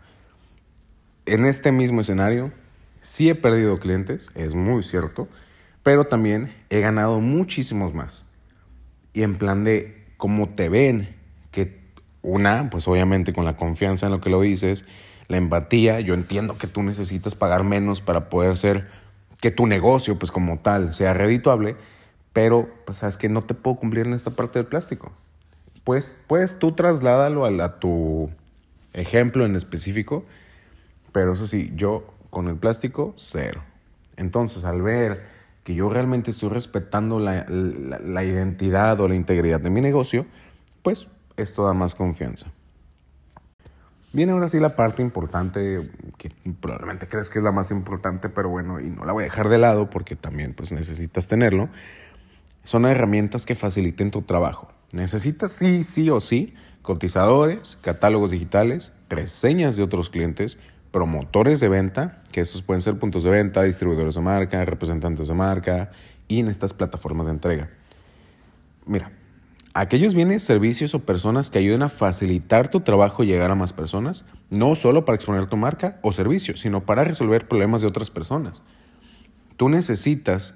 En 1.25 1.45
este 1.45 1.71
mismo 1.71 2.01
escenario, 2.01 2.51
sí 3.01 3.29
he 3.29 3.35
perdido 3.35 3.79
clientes, 3.79 4.29
es 4.35 4.53
muy 4.53 4.83
cierto, 4.83 5.27
pero 5.81 6.05
también 6.05 6.53
he 6.69 6.81
ganado 6.81 7.19
muchísimos 7.19 7.95
más. 7.95 8.27
Y 9.13 9.24
en 9.24 9.38
plan 9.38 9.63
de 9.63 10.05
cómo 10.17 10.50
te 10.50 10.69
ven, 10.69 11.15
que 11.51 11.81
una, 12.21 12.69
pues 12.69 12.88
obviamente 12.88 13.33
con 13.33 13.45
la 13.45 13.57
confianza 13.57 14.05
en 14.05 14.12
lo 14.12 14.21
que 14.21 14.29
lo 14.29 14.41
dices, 14.41 14.85
la 15.27 15.38
empatía, 15.38 16.00
yo 16.00 16.13
entiendo 16.13 16.57
que 16.57 16.67
tú 16.67 16.83
necesitas 16.83 17.33
pagar 17.33 17.63
menos 17.63 18.01
para 18.01 18.29
poder 18.29 18.51
hacer 18.51 18.88
que 19.42 19.51
tu 19.51 19.68
negocio, 19.68 20.18
pues 20.18 20.32
como 20.32 20.60
tal, 20.60 20.94
sea 20.94 21.13
redituable, 21.13 21.75
pero 22.34 22.70
pues 22.86 23.00
sabes 23.00 23.18
que 23.18 23.30
no 23.30 23.44
te 23.44 23.54
puedo 23.54 23.77
cumplir 23.77 24.08
en 24.08 24.13
esta 24.13 24.32
parte 24.32 24.60
del 24.60 24.68
plástico. 24.68 25.12
Pues, 25.84 26.24
pues 26.27 26.58
tú 26.60 26.72
trasládalo 26.72 27.46
a, 27.46 27.63
a 27.63 27.80
tu 27.80 28.30
ejemplo 28.94 29.46
en 29.46 29.56
específico, 29.56 30.25
pero 31.12 31.34
eso 31.34 31.48
sí, 31.48 31.72
yo 31.75 32.06
con 32.30 32.48
el 32.48 32.58
plástico, 32.58 33.13
cero. 33.15 33.62
Entonces, 34.18 34.65
al 34.65 34.82
ver 34.82 35.25
que 35.63 35.74
yo 35.75 35.89
realmente 35.89 36.32
estoy 36.32 36.50
respetando 36.50 37.20
la, 37.20 37.46
la 37.48 38.24
identidad 38.24 39.00
o 39.00 39.08
la 39.08 39.15
integridad 39.15 39.60
de 39.60 39.70
mi 39.70 39.82
negocio, 39.82 40.25
pues 40.84 41.08
esto 41.38 41.65
da 41.65 41.74
más 41.74 41.96
confianza. 41.96 42.48
Viene 44.15 44.31
ahora 44.31 44.48
sí 44.48 44.62
la 44.62 44.77
parte 44.77 45.01
importante, 45.01 45.81
que 46.17 46.31
probablemente 46.62 47.05
crees 47.05 47.29
que 47.29 47.39
es 47.39 47.43
la 47.43 47.51
más 47.51 47.69
importante, 47.69 48.29
pero 48.29 48.48
bueno, 48.48 48.79
y 48.79 48.89
no 48.89 49.03
la 49.03 49.12
voy 49.12 49.24
a 49.24 49.25
dejar 49.25 49.50
de 49.50 49.57
lado 49.57 49.89
porque 49.89 50.15
también 50.15 50.53
pues 50.53 50.72
necesitas 50.72 51.27
tenerlo. 51.27 51.67
Son 52.63 52.86
herramientas 52.86 53.45
que 53.45 53.55
faciliten 53.55 54.12
tu 54.12 54.22
trabajo. 54.22 54.69
Necesitas 54.93 55.51
sí, 55.51 55.84
sí 55.84 56.10
o 56.10 56.22
sí, 56.22 56.53
cotizadores, 56.81 57.77
catálogos 57.81 58.31
digitales, 58.31 58.93
reseñas 59.10 59.75
de 59.75 59.84
otros 59.84 60.10
clientes, 60.10 60.60
promotores 60.91 61.60
de 61.60 61.67
venta, 61.67 62.22
que 62.31 62.39
estos 62.39 62.62
pueden 62.62 62.81
ser 62.81 62.98
puntos 62.98 63.25
de 63.25 63.31
venta, 63.31 63.63
distribuidores 63.63 64.15
de 64.15 64.22
marca, 64.22 64.63
representantes 64.63 65.27
de 65.27 65.34
marca 65.34 65.91
y 66.29 66.39
en 66.39 66.48
estas 66.48 66.74
plataformas 66.74 67.25
de 67.25 67.34
entrega. 67.34 67.69
Mira, 68.86 69.12
aquellos 69.75 70.13
bienes, 70.13 70.41
servicios 70.41 70.96
o 70.96 71.00
personas 71.00 71.50
que 71.50 71.60
ayuden 71.60 71.84
a 71.84 71.89
facilitar 71.89 72.70
tu 72.70 72.79
trabajo 72.79 73.24
y 73.24 73.27
llegar 73.27 73.51
a 73.51 73.55
más 73.55 73.74
personas, 73.74 74.25
no 74.50 74.74
solo 74.74 75.03
para 75.03 75.17
exponer 75.17 75.48
tu 75.48 75.58
marca 75.58 76.00
o 76.01 76.13
servicio, 76.13 76.55
sino 76.55 76.86
para 76.86 77.03
resolver 77.03 77.48
problemas 77.48 77.82
de 77.82 77.88
otras 77.88 78.10
personas. 78.10 78.63
Tú 79.58 79.67
necesitas, 79.67 80.55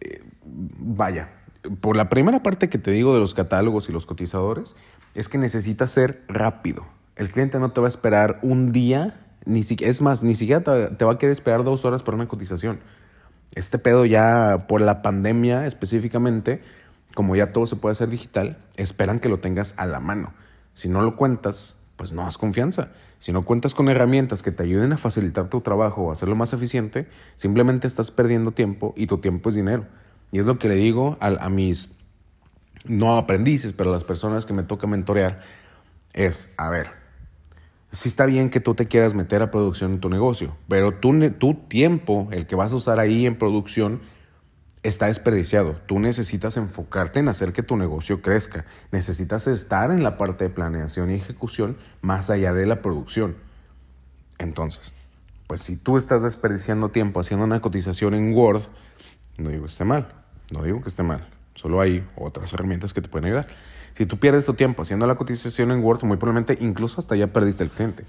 eh, 0.00 0.22
vaya, 0.42 1.30
por 1.82 1.96
la 1.96 2.08
primera 2.08 2.42
parte 2.42 2.70
que 2.70 2.78
te 2.78 2.90
digo 2.90 3.12
de 3.12 3.20
los 3.20 3.34
catálogos 3.34 3.90
y 3.90 3.92
los 3.92 4.06
cotizadores, 4.06 4.74
es 5.14 5.28
que 5.28 5.36
necesitas 5.36 5.90
ser 5.90 6.22
rápido. 6.26 6.86
El 7.16 7.30
cliente 7.30 7.58
no 7.58 7.72
te 7.72 7.82
va 7.82 7.88
a 7.88 7.90
esperar 7.90 8.38
un 8.42 8.72
día, 8.72 9.20
ni 9.44 9.60
es 9.60 10.00
más, 10.00 10.22
ni 10.22 10.34
siquiera 10.34 10.62
te 10.96 11.04
va 11.04 11.12
a 11.12 11.18
querer 11.18 11.32
esperar 11.32 11.62
dos 11.62 11.84
horas 11.84 12.02
para 12.02 12.16
una 12.16 12.26
cotización. 12.26 12.80
Este 13.54 13.78
pedo 13.78 14.06
ya 14.06 14.64
por 14.66 14.80
la 14.80 15.02
pandemia 15.02 15.66
específicamente, 15.66 16.62
como 17.14 17.36
ya 17.36 17.52
todo 17.52 17.66
se 17.66 17.76
puede 17.76 17.92
hacer 17.92 18.08
digital, 18.08 18.58
esperan 18.76 19.20
que 19.20 19.28
lo 19.28 19.40
tengas 19.40 19.74
a 19.76 19.86
la 19.86 20.00
mano. 20.00 20.32
Si 20.72 20.88
no 20.88 21.02
lo 21.02 21.16
cuentas, 21.16 21.82
pues 21.96 22.12
no 22.12 22.26
has 22.26 22.38
confianza. 22.38 22.92
Si 23.18 23.32
no 23.32 23.42
cuentas 23.42 23.74
con 23.74 23.88
herramientas 23.88 24.42
que 24.42 24.50
te 24.50 24.62
ayuden 24.62 24.92
a 24.92 24.98
facilitar 24.98 25.50
tu 25.50 25.60
trabajo 25.60 26.02
o 26.02 26.12
hacerlo 26.12 26.36
más 26.36 26.52
eficiente, 26.52 27.06
simplemente 27.36 27.86
estás 27.86 28.10
perdiendo 28.10 28.52
tiempo 28.52 28.94
y 28.96 29.06
tu 29.06 29.18
tiempo 29.18 29.50
es 29.50 29.54
dinero. 29.54 29.86
Y 30.32 30.38
es 30.38 30.46
lo 30.46 30.58
que 30.58 30.68
le 30.68 30.76
digo 30.76 31.18
a, 31.20 31.26
a 31.26 31.50
mis, 31.50 31.96
no 32.86 33.18
aprendices, 33.18 33.72
pero 33.72 33.90
a 33.90 33.92
las 33.92 34.04
personas 34.04 34.46
que 34.46 34.54
me 34.54 34.62
toca 34.62 34.86
mentorear, 34.86 35.42
es, 36.12 36.54
a 36.56 36.70
ver, 36.70 36.92
si 37.92 38.08
está 38.08 38.26
bien 38.26 38.50
que 38.50 38.60
tú 38.60 38.74
te 38.74 38.86
quieras 38.86 39.14
meter 39.14 39.42
a 39.42 39.50
producción 39.50 39.92
en 39.92 40.00
tu 40.00 40.08
negocio, 40.08 40.56
pero 40.68 40.94
tu, 40.94 41.30
tu 41.32 41.54
tiempo, 41.54 42.28
el 42.30 42.46
que 42.46 42.54
vas 42.54 42.72
a 42.72 42.76
usar 42.76 43.00
ahí 43.00 43.26
en 43.26 43.36
producción, 43.36 44.00
está 44.82 45.06
desperdiciado. 45.06 45.76
Tú 45.86 45.98
necesitas 45.98 46.56
enfocarte 46.56 47.20
en 47.20 47.28
hacer 47.28 47.52
que 47.52 47.62
tu 47.62 47.76
negocio 47.76 48.22
crezca. 48.22 48.64
Necesitas 48.92 49.46
estar 49.46 49.90
en 49.90 50.02
la 50.02 50.16
parte 50.16 50.44
de 50.44 50.50
planeación 50.50 51.10
y 51.10 51.14
ejecución 51.14 51.76
más 52.00 52.30
allá 52.30 52.54
de 52.54 52.66
la 52.66 52.80
producción. 52.82 53.36
Entonces, 54.38 54.94
pues 55.46 55.62
si 55.62 55.76
tú 55.76 55.96
estás 55.96 56.22
desperdiciando 56.22 56.88
tiempo 56.88 57.20
haciendo 57.20 57.44
una 57.44 57.60
cotización 57.60 58.14
en 58.14 58.32
Word, 58.34 58.62
no 59.36 59.50
digo 59.50 59.64
que 59.64 59.70
esté 59.70 59.84
mal, 59.84 60.08
no 60.50 60.62
digo 60.62 60.80
que 60.80 60.88
esté 60.88 61.02
mal, 61.02 61.28
solo 61.54 61.80
hay 61.80 62.06
otras 62.16 62.52
herramientas 62.52 62.94
que 62.94 63.02
te 63.02 63.08
pueden 63.08 63.26
ayudar. 63.26 63.48
Si 63.94 64.06
tú 64.06 64.18
pierdes 64.18 64.46
tu 64.46 64.54
tiempo 64.54 64.82
haciendo 64.82 65.06
la 65.06 65.16
cotización 65.16 65.72
en 65.72 65.84
Word, 65.84 66.04
muy 66.04 66.16
probablemente 66.16 66.56
incluso 66.60 67.00
hasta 67.00 67.16
ya 67.16 67.26
perdiste 67.26 67.64
el 67.64 67.70
cliente. 67.70 68.04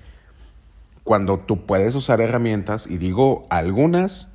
Cuando 1.03 1.39
tú 1.39 1.65
puedes 1.65 1.95
usar 1.95 2.21
herramientas, 2.21 2.87
y 2.87 2.97
digo 2.97 3.47
algunas, 3.49 4.30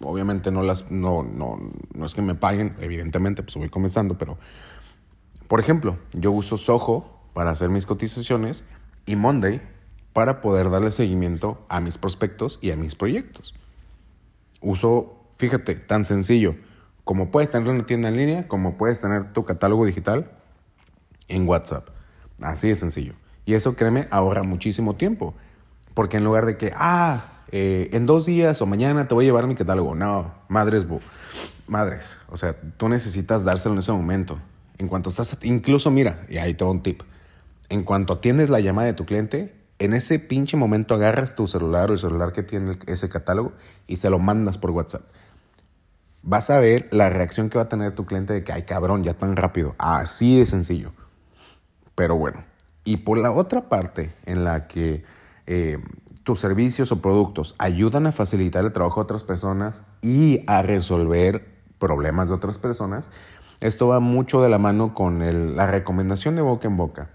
obviamente 0.00 0.50
no 0.50 0.62
las, 0.62 0.90
no, 0.90 1.22
no, 1.22 1.58
no 1.94 2.06
es 2.06 2.14
que 2.14 2.22
me 2.22 2.34
paguen, 2.34 2.76
evidentemente, 2.80 3.42
pues 3.42 3.56
voy 3.56 3.68
comenzando, 3.68 4.18
pero, 4.18 4.38
por 5.48 5.60
ejemplo, 5.60 5.98
yo 6.12 6.32
uso 6.32 6.56
Soho 6.58 7.18
para 7.32 7.50
hacer 7.50 7.70
mis 7.70 7.86
cotizaciones 7.86 8.64
y 9.06 9.16
Monday 9.16 9.60
para 10.12 10.40
poder 10.40 10.70
darle 10.70 10.90
seguimiento 10.90 11.64
a 11.68 11.80
mis 11.80 11.98
prospectos 11.98 12.58
y 12.60 12.70
a 12.70 12.76
mis 12.76 12.94
proyectos. 12.94 13.54
Uso, 14.60 15.24
fíjate, 15.36 15.76
tan 15.76 16.04
sencillo, 16.04 16.56
como 17.04 17.30
puedes 17.30 17.50
tener 17.50 17.68
una 17.70 17.86
tienda 17.86 18.08
en 18.08 18.16
línea, 18.16 18.48
como 18.48 18.76
puedes 18.76 19.00
tener 19.00 19.32
tu 19.32 19.44
catálogo 19.44 19.86
digital 19.86 20.32
en 21.28 21.48
WhatsApp. 21.48 21.88
Así 22.42 22.68
de 22.68 22.74
sencillo. 22.74 23.14
Y 23.46 23.54
eso, 23.54 23.76
créeme, 23.76 24.08
ahorra 24.10 24.42
muchísimo 24.42 24.96
tiempo. 24.96 25.34
Porque 25.98 26.18
en 26.18 26.22
lugar 26.22 26.46
de 26.46 26.56
que, 26.56 26.72
ah, 26.76 27.24
eh, 27.50 27.90
en 27.92 28.06
dos 28.06 28.24
días 28.24 28.62
o 28.62 28.66
mañana 28.66 29.08
te 29.08 29.14
voy 29.14 29.24
a 29.24 29.26
llevar 29.26 29.48
mi 29.48 29.56
catálogo. 29.56 29.96
No, 29.96 30.32
madres, 30.46 30.86
madres. 31.66 32.16
O 32.28 32.36
sea, 32.36 32.54
tú 32.76 32.88
necesitas 32.88 33.42
dárselo 33.42 33.72
en 33.72 33.80
ese 33.80 33.90
momento. 33.90 34.38
En 34.78 34.86
cuanto 34.86 35.10
estás, 35.10 35.36
incluso 35.42 35.90
mira, 35.90 36.24
y 36.28 36.38
ahí 36.38 36.54
te 36.54 36.62
doy 36.64 36.70
un 36.74 36.84
tip. 36.84 37.02
En 37.68 37.82
cuanto 37.82 38.12
atiendes 38.12 38.48
la 38.48 38.60
llamada 38.60 38.86
de 38.86 38.92
tu 38.92 39.06
cliente, 39.06 39.56
en 39.80 39.92
ese 39.92 40.20
pinche 40.20 40.56
momento 40.56 40.94
agarras 40.94 41.34
tu 41.34 41.48
celular 41.48 41.90
o 41.90 41.94
el 41.94 41.98
celular 41.98 42.30
que 42.30 42.44
tiene 42.44 42.78
ese 42.86 43.08
catálogo 43.08 43.52
y 43.88 43.96
se 43.96 44.08
lo 44.08 44.20
mandas 44.20 44.56
por 44.56 44.70
WhatsApp. 44.70 45.02
Vas 46.22 46.48
a 46.50 46.60
ver 46.60 46.86
la 46.92 47.08
reacción 47.08 47.50
que 47.50 47.58
va 47.58 47.64
a 47.64 47.68
tener 47.68 47.96
tu 47.96 48.06
cliente 48.06 48.34
de 48.34 48.44
que, 48.44 48.52
ay 48.52 48.62
cabrón, 48.62 49.02
ya 49.02 49.14
tan 49.14 49.34
rápido. 49.34 49.74
Así 49.78 50.38
de 50.38 50.46
sencillo. 50.46 50.92
Pero 51.96 52.14
bueno. 52.14 52.44
Y 52.84 52.98
por 52.98 53.18
la 53.18 53.32
otra 53.32 53.68
parte 53.68 54.14
en 54.26 54.44
la 54.44 54.68
que 54.68 55.02
eh, 55.50 55.82
tus 56.24 56.40
servicios 56.40 56.92
o 56.92 57.00
productos 57.00 57.54
ayudan 57.58 58.06
a 58.06 58.12
facilitar 58.12 58.66
el 58.66 58.72
trabajo 58.72 59.00
de 59.00 59.04
otras 59.04 59.24
personas 59.24 59.82
y 60.02 60.44
a 60.46 60.60
resolver 60.60 61.56
problemas 61.78 62.28
de 62.28 62.34
otras 62.34 62.58
personas, 62.58 63.10
esto 63.60 63.88
va 63.88 63.98
mucho 63.98 64.42
de 64.42 64.50
la 64.50 64.58
mano 64.58 64.92
con 64.92 65.56
la 65.56 65.66
recomendación 65.66 66.36
de 66.36 66.42
boca 66.42 66.68
en 66.68 66.76
boca. 66.76 67.12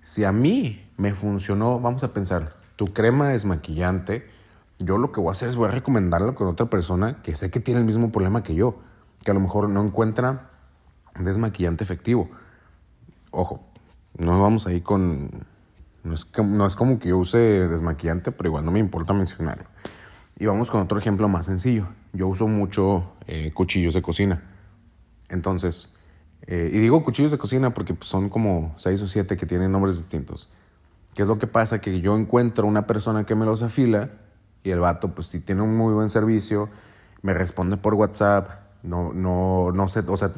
Si 0.00 0.24
a 0.24 0.32
mí 0.32 0.88
me 0.96 1.12
funcionó, 1.12 1.78
vamos 1.78 2.02
a 2.02 2.14
pensar, 2.14 2.56
tu 2.76 2.86
crema 2.86 3.28
desmaquillante, 3.28 4.26
yo 4.78 4.96
lo 4.96 5.12
que 5.12 5.20
voy 5.20 5.28
a 5.28 5.32
hacer 5.32 5.50
es 5.50 5.56
voy 5.56 5.68
a 5.68 5.72
recomendarlo 5.72 6.34
con 6.34 6.48
otra 6.48 6.70
persona 6.70 7.22
que 7.22 7.34
sé 7.34 7.50
que 7.50 7.60
tiene 7.60 7.80
el 7.80 7.86
mismo 7.86 8.10
problema 8.10 8.42
que 8.42 8.54
yo, 8.54 8.78
que 9.22 9.32
a 9.32 9.34
lo 9.34 9.40
mejor 9.40 9.68
no 9.68 9.84
encuentra 9.84 10.48
desmaquillante 11.18 11.84
efectivo. 11.84 12.30
Ojo, 13.32 13.60
no 14.16 14.40
vamos 14.40 14.66
ahí 14.66 14.80
con 14.80 15.44
no 16.06 16.14
es, 16.14 16.26
no 16.38 16.66
es 16.66 16.76
como 16.76 16.98
que 16.98 17.08
yo 17.08 17.18
use 17.18 17.38
desmaquillante, 17.38 18.32
pero 18.32 18.48
igual 18.48 18.64
no 18.64 18.70
me 18.70 18.78
importa 18.78 19.12
mencionarlo. 19.12 19.66
Y 20.38 20.46
vamos 20.46 20.70
con 20.70 20.80
otro 20.80 20.98
ejemplo 20.98 21.28
más 21.28 21.46
sencillo. 21.46 21.88
Yo 22.12 22.28
uso 22.28 22.46
mucho 22.46 23.12
eh, 23.26 23.52
cuchillos 23.52 23.94
de 23.94 24.02
cocina. 24.02 24.42
Entonces, 25.28 25.96
eh, 26.46 26.70
y 26.72 26.78
digo 26.78 27.02
cuchillos 27.02 27.32
de 27.32 27.38
cocina 27.38 27.74
porque 27.74 27.94
pues, 27.94 28.08
son 28.08 28.28
como 28.28 28.74
seis 28.78 29.02
o 29.02 29.08
siete 29.08 29.36
que 29.36 29.46
tienen 29.46 29.72
nombres 29.72 29.96
distintos. 29.96 30.48
¿Qué 31.14 31.22
es 31.22 31.28
lo 31.28 31.38
que 31.38 31.46
pasa? 31.46 31.80
Que 31.80 32.00
yo 32.00 32.16
encuentro 32.16 32.66
una 32.66 32.86
persona 32.86 33.24
que 33.24 33.34
me 33.34 33.46
los 33.46 33.62
afila 33.62 34.10
y 34.62 34.70
el 34.70 34.80
vato, 34.80 35.14
pues 35.14 35.28
si 35.28 35.40
tiene 35.40 35.62
un 35.62 35.76
muy 35.76 35.94
buen 35.94 36.10
servicio, 36.10 36.68
me 37.22 37.32
responde 37.32 37.78
por 37.78 37.94
WhatsApp, 37.94 38.50
no, 38.82 39.12
no, 39.12 39.72
no 39.72 39.88
sé, 39.88 40.04
o 40.06 40.16
sea, 40.16 40.30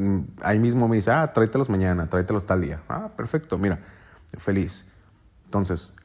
ahí 0.43 0.59
mismo 0.59 0.89
me 0.89 0.97
dice, 0.97 1.11
ah, 1.11 1.33
tráetelos 1.33 1.69
mañana, 1.69 2.09
tráetelos 2.09 2.47
tal 2.47 2.61
día. 2.61 2.81
Ah, 2.89 3.11
perfecto, 3.17 3.59
mira, 3.59 3.81
feliz. 4.37 4.91
Entonces, 5.49 5.97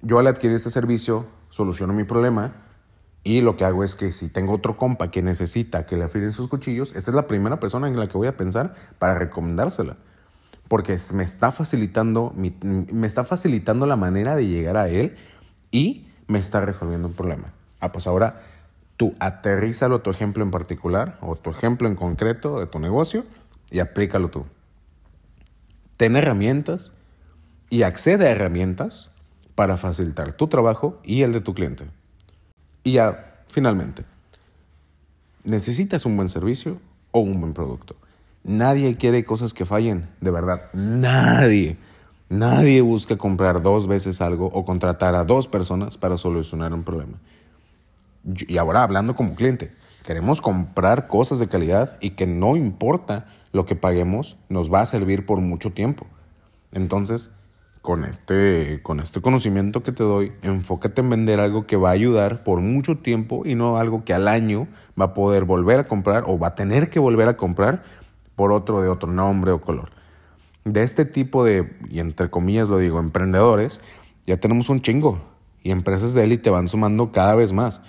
yo 0.00 0.20
al 0.20 0.28
adquirir 0.28 0.54
este 0.54 0.70
servicio 0.70 1.26
soluciono 1.50 1.92
mi 1.92 2.04
problema 2.04 2.52
y 3.24 3.40
lo 3.40 3.56
que 3.56 3.64
hago 3.64 3.82
es 3.82 3.96
que 3.96 4.12
si 4.12 4.28
tengo 4.28 4.52
otro 4.52 4.76
compa 4.76 5.10
que 5.10 5.24
necesita 5.24 5.86
que 5.86 5.96
le 5.96 6.04
afilen 6.04 6.30
sus 6.30 6.46
cuchillos, 6.46 6.94
esta 6.94 7.10
es 7.10 7.14
la 7.16 7.26
primera 7.26 7.58
persona 7.58 7.88
en 7.88 7.98
la 7.98 8.06
que 8.06 8.16
voy 8.16 8.28
a 8.28 8.36
pensar 8.36 8.74
para 9.00 9.16
recomendársela. 9.16 9.96
porque 10.68 10.96
me 11.14 11.24
está 11.24 11.50
facilitando, 11.50 12.32
me 12.36 13.06
está 13.08 13.24
facilitando 13.24 13.86
la 13.86 13.96
manera 13.96 14.36
de 14.36 14.46
llegar 14.46 14.76
a 14.76 14.88
él 14.88 15.16
y 15.72 16.06
me 16.28 16.38
está 16.38 16.60
resolviendo 16.60 17.08
un 17.08 17.14
problema. 17.14 17.52
Ah, 17.80 17.90
pues 17.90 18.06
ahora 18.06 18.42
tú 18.96 19.16
aterrízalo 19.18 20.00
tu 20.00 20.10
ejemplo 20.10 20.44
en 20.44 20.52
particular 20.52 21.18
o 21.20 21.34
tu 21.34 21.50
ejemplo 21.50 21.88
en 21.88 21.96
concreto 21.96 22.60
de 22.60 22.66
tu 22.66 22.78
negocio 22.78 23.24
y 23.72 23.80
aplícalo 23.80 24.28
tú. 24.28 24.46
Ten 25.96 26.14
herramientas 26.14 26.92
y 27.70 27.82
accede 27.82 28.26
a 28.26 28.30
herramientas 28.30 29.10
para 29.54 29.76
facilitar 29.76 30.32
tu 30.32 30.48
trabajo 30.48 31.00
y 31.02 31.22
el 31.22 31.32
de 31.32 31.40
tu 31.40 31.54
cliente. 31.54 31.86
Y 32.84 32.92
ya, 32.92 33.42
finalmente, 33.48 34.04
necesitas 35.44 36.04
un 36.06 36.16
buen 36.16 36.28
servicio 36.28 36.78
o 37.10 37.20
un 37.20 37.40
buen 37.40 37.52
producto. 37.52 37.96
Nadie 38.44 38.96
quiere 38.96 39.24
cosas 39.24 39.52
que 39.54 39.64
fallen, 39.64 40.08
de 40.20 40.30
verdad, 40.30 40.70
nadie. 40.72 41.78
Nadie 42.28 42.80
busca 42.80 43.16
comprar 43.16 43.62
dos 43.62 43.86
veces 43.86 44.20
algo 44.20 44.46
o 44.46 44.64
contratar 44.64 45.14
a 45.14 45.24
dos 45.24 45.48
personas 45.48 45.96
para 45.96 46.16
solucionar 46.16 46.72
un 46.72 46.84
problema. 46.84 47.18
Y 48.24 48.56
ahora 48.58 48.82
hablando 48.82 49.14
como 49.14 49.34
cliente, 49.34 49.72
queremos 50.04 50.40
comprar 50.40 51.06
cosas 51.06 51.38
de 51.38 51.48
calidad 51.48 51.96
y 52.00 52.10
que 52.10 52.26
no 52.26 52.56
importa 52.56 53.26
lo 53.52 53.64
que 53.66 53.76
paguemos, 53.76 54.36
nos 54.48 54.72
va 54.72 54.80
a 54.80 54.86
servir 54.86 55.24
por 55.24 55.40
mucho 55.40 55.72
tiempo. 55.72 56.06
Entonces, 56.72 57.36
con 57.86 58.04
este, 58.04 58.80
con 58.82 58.98
este 58.98 59.20
conocimiento 59.20 59.84
que 59.84 59.92
te 59.92 60.02
doy, 60.02 60.32
enfócate 60.42 61.02
en 61.02 61.08
vender 61.08 61.38
algo 61.38 61.68
que 61.68 61.76
va 61.76 61.90
a 61.90 61.92
ayudar 61.92 62.42
por 62.42 62.60
mucho 62.60 62.96
tiempo 62.98 63.46
y 63.46 63.54
no 63.54 63.76
algo 63.76 64.04
que 64.04 64.12
al 64.12 64.26
año 64.26 64.66
va 65.00 65.04
a 65.04 65.14
poder 65.14 65.44
volver 65.44 65.78
a 65.78 65.86
comprar 65.86 66.24
o 66.26 66.36
va 66.36 66.48
a 66.48 66.54
tener 66.56 66.90
que 66.90 66.98
volver 66.98 67.28
a 67.28 67.36
comprar 67.36 67.84
por 68.34 68.50
otro 68.50 68.82
de 68.82 68.88
otro 68.88 69.12
nombre 69.12 69.52
o 69.52 69.60
color. 69.60 69.90
De 70.64 70.82
este 70.82 71.04
tipo 71.04 71.44
de, 71.44 71.78
y 71.88 72.00
entre 72.00 72.28
comillas 72.28 72.68
lo 72.68 72.78
digo, 72.78 72.98
emprendedores, 72.98 73.80
ya 74.26 74.36
tenemos 74.36 74.68
un 74.68 74.82
chingo 74.82 75.20
y 75.62 75.70
empresas 75.70 76.12
de 76.12 76.24
élite 76.24 76.50
van 76.50 76.66
sumando 76.66 77.12
cada 77.12 77.36
vez 77.36 77.52
más. 77.52 77.82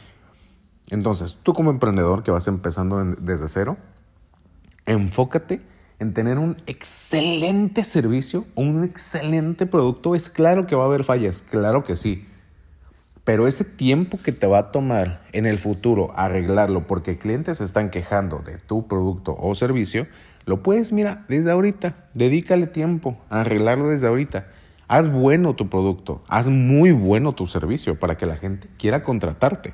Entonces, 0.91 1.39
tú 1.41 1.53
como 1.53 1.71
emprendedor 1.71 2.21
que 2.21 2.29
vas 2.29 2.47
empezando 2.47 3.03
desde 3.03 3.47
cero, 3.47 3.77
enfócate 4.85 5.59
en 5.99 6.13
tener 6.13 6.37
un 6.37 6.55
excelente 6.67 7.83
servicio, 7.83 8.45
un 8.55 8.83
excelente 8.83 9.65
producto, 9.65 10.13
es 10.13 10.29
claro 10.29 10.67
que 10.67 10.75
va 10.75 10.83
a 10.83 10.87
haber 10.87 11.03
fallas, 11.03 11.41
claro 11.41 11.83
que 11.83 11.95
sí. 11.95 12.27
Pero 13.23 13.47
ese 13.47 13.65
tiempo 13.65 14.19
que 14.23 14.31
te 14.31 14.47
va 14.47 14.59
a 14.59 14.71
tomar 14.71 15.21
en 15.33 15.45
el 15.45 15.57
futuro 15.57 16.13
arreglarlo 16.15 16.87
porque 16.87 17.17
clientes 17.17 17.57
se 17.57 17.65
están 17.65 17.89
quejando 17.89 18.39
de 18.39 18.57
tu 18.57 18.87
producto 18.87 19.35
o 19.37 19.53
servicio, 19.53 20.07
lo 20.45 20.63
puedes, 20.63 20.93
mira, 20.93 21.25
desde 21.27 21.51
ahorita. 21.51 22.05
Dedícale 22.13 22.67
tiempo 22.67 23.17
a 23.29 23.41
arreglarlo 23.41 23.89
desde 23.89 24.07
ahorita. 24.07 24.47
Haz 24.87 25.11
bueno 25.11 25.55
tu 25.55 25.69
producto, 25.69 26.23
haz 26.29 26.47
muy 26.47 26.93
bueno 26.93 27.33
tu 27.33 27.47
servicio 27.47 27.99
para 27.99 28.15
que 28.15 28.25
la 28.25 28.37
gente 28.37 28.69
quiera 28.77 29.03
contratarte. 29.03 29.73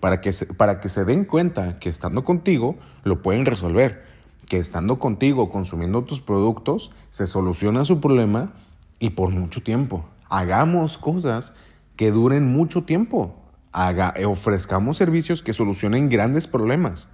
Para 0.00 0.20
que, 0.20 0.32
para 0.56 0.80
que 0.80 0.88
se 0.88 1.04
den 1.04 1.24
cuenta 1.24 1.78
que 1.78 1.88
estando 1.88 2.24
contigo 2.24 2.76
lo 3.04 3.22
pueden 3.22 3.46
resolver 3.46 4.13
que 4.48 4.58
estando 4.58 4.98
contigo, 4.98 5.50
consumiendo 5.50 6.02
tus 6.04 6.20
productos, 6.20 6.90
se 7.10 7.26
soluciona 7.26 7.84
su 7.84 8.00
problema 8.00 8.52
y 8.98 9.10
por 9.10 9.30
mucho 9.30 9.62
tiempo. 9.62 10.04
Hagamos 10.28 10.98
cosas 10.98 11.54
que 11.96 12.10
duren 12.10 12.52
mucho 12.52 12.84
tiempo. 12.84 13.36
Haga, 13.72 14.14
ofrezcamos 14.26 14.96
servicios 14.96 15.42
que 15.42 15.52
solucionen 15.52 16.08
grandes 16.08 16.46
problemas. 16.46 17.08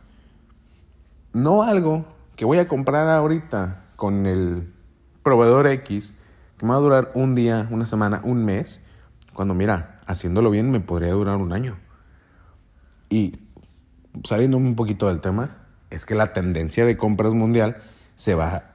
No 1.33 1.63
algo 1.63 2.05
que 2.37 2.45
voy 2.45 2.59
a 2.59 2.69
comprar 2.69 3.09
ahorita 3.09 3.85
con 3.97 4.27
el 4.27 4.73
proveedor 5.23 5.67
X, 5.67 6.19
que 6.57 6.67
me 6.67 6.73
va 6.73 6.79
a 6.79 6.83
durar 6.83 7.13
un 7.15 7.35
día, 7.35 7.69
una 7.71 7.87
semana, 7.87 8.21
un 8.25 8.45
mes, 8.45 8.85
cuando 9.33 9.55
mira, 9.55 10.01
haciéndolo 10.07 10.51
bien 10.51 10.71
me 10.71 10.81
podría 10.81 11.13
durar 11.13 11.37
un 11.37 11.53
año. 11.53 11.79
Y 13.09 13.41
saliendo 14.25 14.57
un 14.57 14.75
poquito 14.77 15.09
del 15.09 15.21
tema, 15.21 15.60
es 15.91 16.07
que 16.07 16.15
la 16.15 16.33
tendencia 16.33 16.87
de 16.87 16.97
compras 16.97 17.35
mundial 17.35 17.83
se 18.15 18.35
va, 18.35 18.73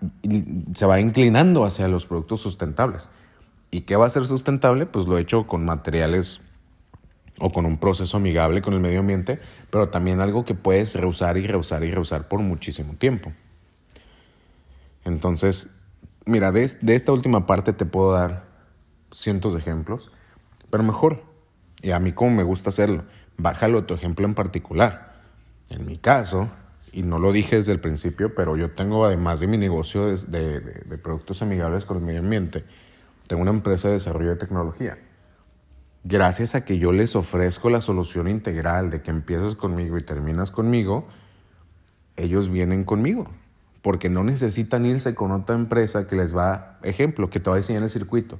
se 0.73 0.85
va 0.85 0.99
inclinando 0.99 1.65
hacia 1.65 1.87
los 1.87 2.05
productos 2.05 2.41
sustentables. 2.41 3.09
¿Y 3.71 3.81
qué 3.81 3.95
va 3.95 4.05
a 4.05 4.09
ser 4.09 4.25
sustentable? 4.25 4.85
Pues 4.85 5.07
lo 5.07 5.17
he 5.17 5.21
hecho 5.21 5.47
con 5.47 5.65
materiales 5.65 6.41
o 7.39 7.51
con 7.51 7.65
un 7.65 7.77
proceso 7.77 8.17
amigable 8.17 8.61
con 8.61 8.73
el 8.73 8.79
medio 8.79 9.01
ambiente, 9.01 9.39
pero 9.69 9.89
también 9.89 10.21
algo 10.21 10.45
que 10.45 10.55
puedes 10.55 10.95
reusar 10.95 11.37
y 11.37 11.45
reusar 11.47 11.83
y 11.83 11.91
reusar 11.91 12.27
por 12.27 12.39
muchísimo 12.39 12.93
tiempo. 12.93 13.33
Entonces, 15.03 15.77
mira, 16.25 16.51
de, 16.51 16.69
de 16.81 16.95
esta 16.95 17.11
última 17.11 17.45
parte 17.45 17.73
te 17.73 17.85
puedo 17.85 18.13
dar 18.13 18.45
cientos 19.11 19.53
de 19.53 19.59
ejemplos, 19.59 20.11
pero 20.69 20.83
mejor, 20.83 21.23
y 21.81 21.91
a 21.91 21.99
mí 21.99 22.13
como 22.13 22.31
me 22.31 22.43
gusta 22.43 22.69
hacerlo, 22.69 23.03
bájalo 23.37 23.83
tu 23.83 23.93
ejemplo 23.93 24.25
en 24.25 24.33
particular. 24.33 25.21
En 25.69 25.85
mi 25.85 25.97
caso, 25.97 26.49
y 26.95 27.03
no 27.03 27.19
lo 27.19 27.33
dije 27.33 27.57
desde 27.57 27.73
el 27.73 27.81
principio, 27.81 28.33
pero 28.33 28.55
yo 28.55 28.71
tengo, 28.71 29.05
además 29.05 29.41
de 29.41 29.47
mi 29.47 29.57
negocio 29.57 30.15
de, 30.15 30.61
de, 30.61 30.97
productos 30.97 31.41
amigables 31.41 31.83
con 31.83 31.97
el 31.97 32.03
medio 32.03 32.21
ambiente, 32.21 32.63
tengo 33.27 33.41
una 33.41 33.51
empresa 33.51 33.89
de 33.89 33.95
desarrollo 33.95 34.29
de 34.29 34.37
tecnología. 34.37 34.97
Gracias 36.05 36.55
a 36.55 36.63
que 36.63 36.77
yo 36.77 36.93
les 36.93 37.17
ofrezco 37.17 37.69
la 37.69 37.81
solución 37.81 38.29
integral 38.29 38.91
de 38.91 39.01
que 39.01 39.11
empiezas 39.11 39.55
conmigo 39.55 39.97
y 39.97 40.03
terminas 40.03 40.51
conmigo, 40.51 41.05
ellos 42.15 42.47
vienen 42.47 42.85
conmigo, 42.85 43.29
porque 43.81 44.09
no 44.09 44.23
necesitan 44.23 44.85
irse 44.85 45.15
con 45.15 45.33
otra 45.33 45.55
empresa 45.55 46.07
que 46.07 46.15
les 46.15 46.35
va, 46.35 46.79
ejemplo, 46.81 47.29
que 47.29 47.41
te 47.41 47.49
va 47.49 47.57
a 47.57 47.59
diseñar 47.59 47.83
el 47.83 47.89
circuito 47.89 48.39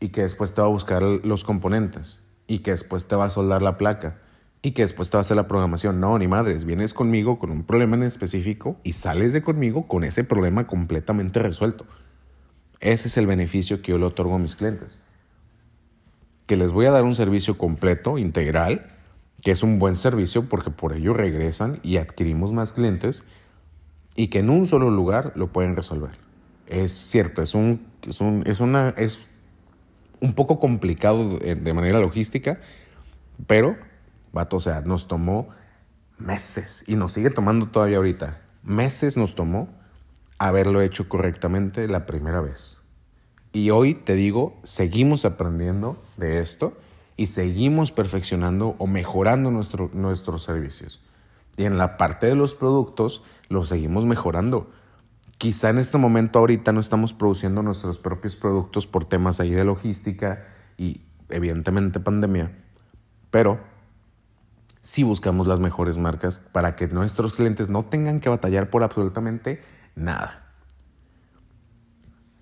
y 0.00 0.08
que 0.08 0.22
después 0.22 0.52
te 0.52 0.62
va 0.62 0.66
a 0.66 0.70
buscar 0.70 1.04
los 1.04 1.44
componentes 1.44 2.26
y 2.48 2.58
que 2.58 2.72
después 2.72 3.06
te 3.06 3.14
va 3.14 3.26
a 3.26 3.30
soldar 3.30 3.62
la 3.62 3.76
placa 3.76 4.16
y 4.62 4.72
que 4.72 4.82
después 4.82 5.08
te 5.08 5.16
va 5.16 5.20
a 5.20 5.22
hacer 5.22 5.36
la 5.36 5.48
programación. 5.48 6.00
No, 6.00 6.18
ni 6.18 6.28
madres, 6.28 6.64
vienes 6.64 6.92
conmigo 6.92 7.38
con 7.38 7.50
un 7.50 7.64
problema 7.64 7.96
en 7.96 8.02
específico 8.02 8.76
y 8.82 8.92
sales 8.92 9.32
de 9.32 9.42
conmigo 9.42 9.88
con 9.88 10.04
ese 10.04 10.24
problema 10.24 10.66
completamente 10.66 11.40
resuelto. 11.40 11.86
Ese 12.80 13.08
es 13.08 13.16
el 13.16 13.26
beneficio 13.26 13.82
que 13.82 13.92
yo 13.92 13.98
le 13.98 14.06
otorgo 14.06 14.34
a 14.34 14.38
mis 14.38 14.56
clientes. 14.56 14.98
Que 16.46 16.56
les 16.56 16.72
voy 16.72 16.86
a 16.86 16.90
dar 16.90 17.04
un 17.04 17.14
servicio 17.14 17.56
completo, 17.56 18.18
integral, 18.18 18.86
que 19.42 19.50
es 19.50 19.62
un 19.62 19.78
buen 19.78 19.96
servicio 19.96 20.48
porque 20.48 20.70
por 20.70 20.92
ello 20.92 21.14
regresan 21.14 21.80
y 21.82 21.96
adquirimos 21.96 22.52
más 22.52 22.72
clientes 22.72 23.24
y 24.14 24.28
que 24.28 24.40
en 24.40 24.50
un 24.50 24.66
solo 24.66 24.90
lugar 24.90 25.32
lo 25.36 25.52
pueden 25.52 25.76
resolver. 25.76 26.18
Es 26.66 26.92
cierto, 26.92 27.42
es 27.42 27.54
un, 27.54 27.86
es 28.06 28.20
un, 28.20 28.42
es 28.46 28.60
una, 28.60 28.90
es 28.90 29.26
un 30.20 30.34
poco 30.34 30.60
complicado 30.60 31.38
de 31.38 31.74
manera 31.74 31.98
logística, 32.00 32.60
pero 33.46 33.76
Vato, 34.32 34.56
o 34.56 34.60
sea, 34.60 34.80
nos 34.82 35.08
tomó 35.08 35.48
meses 36.18 36.84
y 36.86 36.96
nos 36.96 37.12
sigue 37.12 37.30
tomando 37.30 37.66
todavía 37.66 37.96
ahorita. 37.96 38.40
Meses 38.62 39.16
nos 39.16 39.34
tomó 39.34 39.68
haberlo 40.38 40.80
hecho 40.80 41.08
correctamente 41.08 41.88
la 41.88 42.06
primera 42.06 42.40
vez. 42.40 42.78
Y 43.52 43.70
hoy 43.70 43.94
te 43.94 44.14
digo, 44.14 44.58
seguimos 44.62 45.24
aprendiendo 45.24 46.00
de 46.16 46.40
esto 46.40 46.76
y 47.16 47.26
seguimos 47.26 47.90
perfeccionando 47.90 48.76
o 48.78 48.86
mejorando 48.86 49.50
nuestro, 49.50 49.90
nuestros 49.92 50.44
servicios. 50.44 51.02
Y 51.56 51.64
en 51.64 51.76
la 51.76 51.96
parte 51.96 52.26
de 52.26 52.36
los 52.36 52.54
productos, 52.54 53.24
los 53.48 53.68
seguimos 53.68 54.06
mejorando. 54.06 54.70
Quizá 55.36 55.70
en 55.70 55.78
este 55.78 55.98
momento 55.98 56.38
ahorita 56.38 56.72
no 56.72 56.80
estamos 56.80 57.12
produciendo 57.12 57.62
nuestros 57.62 57.98
propios 57.98 58.36
productos 58.36 58.86
por 58.86 59.04
temas 59.04 59.40
ahí 59.40 59.50
de 59.50 59.64
logística 59.64 60.46
y 60.76 61.02
evidentemente 61.28 61.98
pandemia, 61.98 62.52
pero 63.30 63.60
si 64.82 65.02
buscamos 65.02 65.46
las 65.46 65.60
mejores 65.60 65.98
marcas 65.98 66.38
para 66.38 66.74
que 66.74 66.88
nuestros 66.88 67.36
clientes 67.36 67.70
no 67.70 67.84
tengan 67.84 68.20
que 68.20 68.28
batallar 68.28 68.70
por 68.70 68.82
absolutamente 68.82 69.62
nada. 69.94 70.52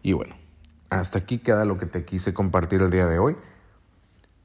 Y 0.02 0.12
bueno, 0.12 0.36
hasta 0.90 1.18
aquí 1.18 1.38
queda 1.38 1.64
lo 1.64 1.78
que 1.78 1.86
te 1.86 2.04
quise 2.04 2.32
compartir 2.32 2.82
el 2.82 2.90
día 2.90 3.06
de 3.06 3.18
hoy. 3.18 3.36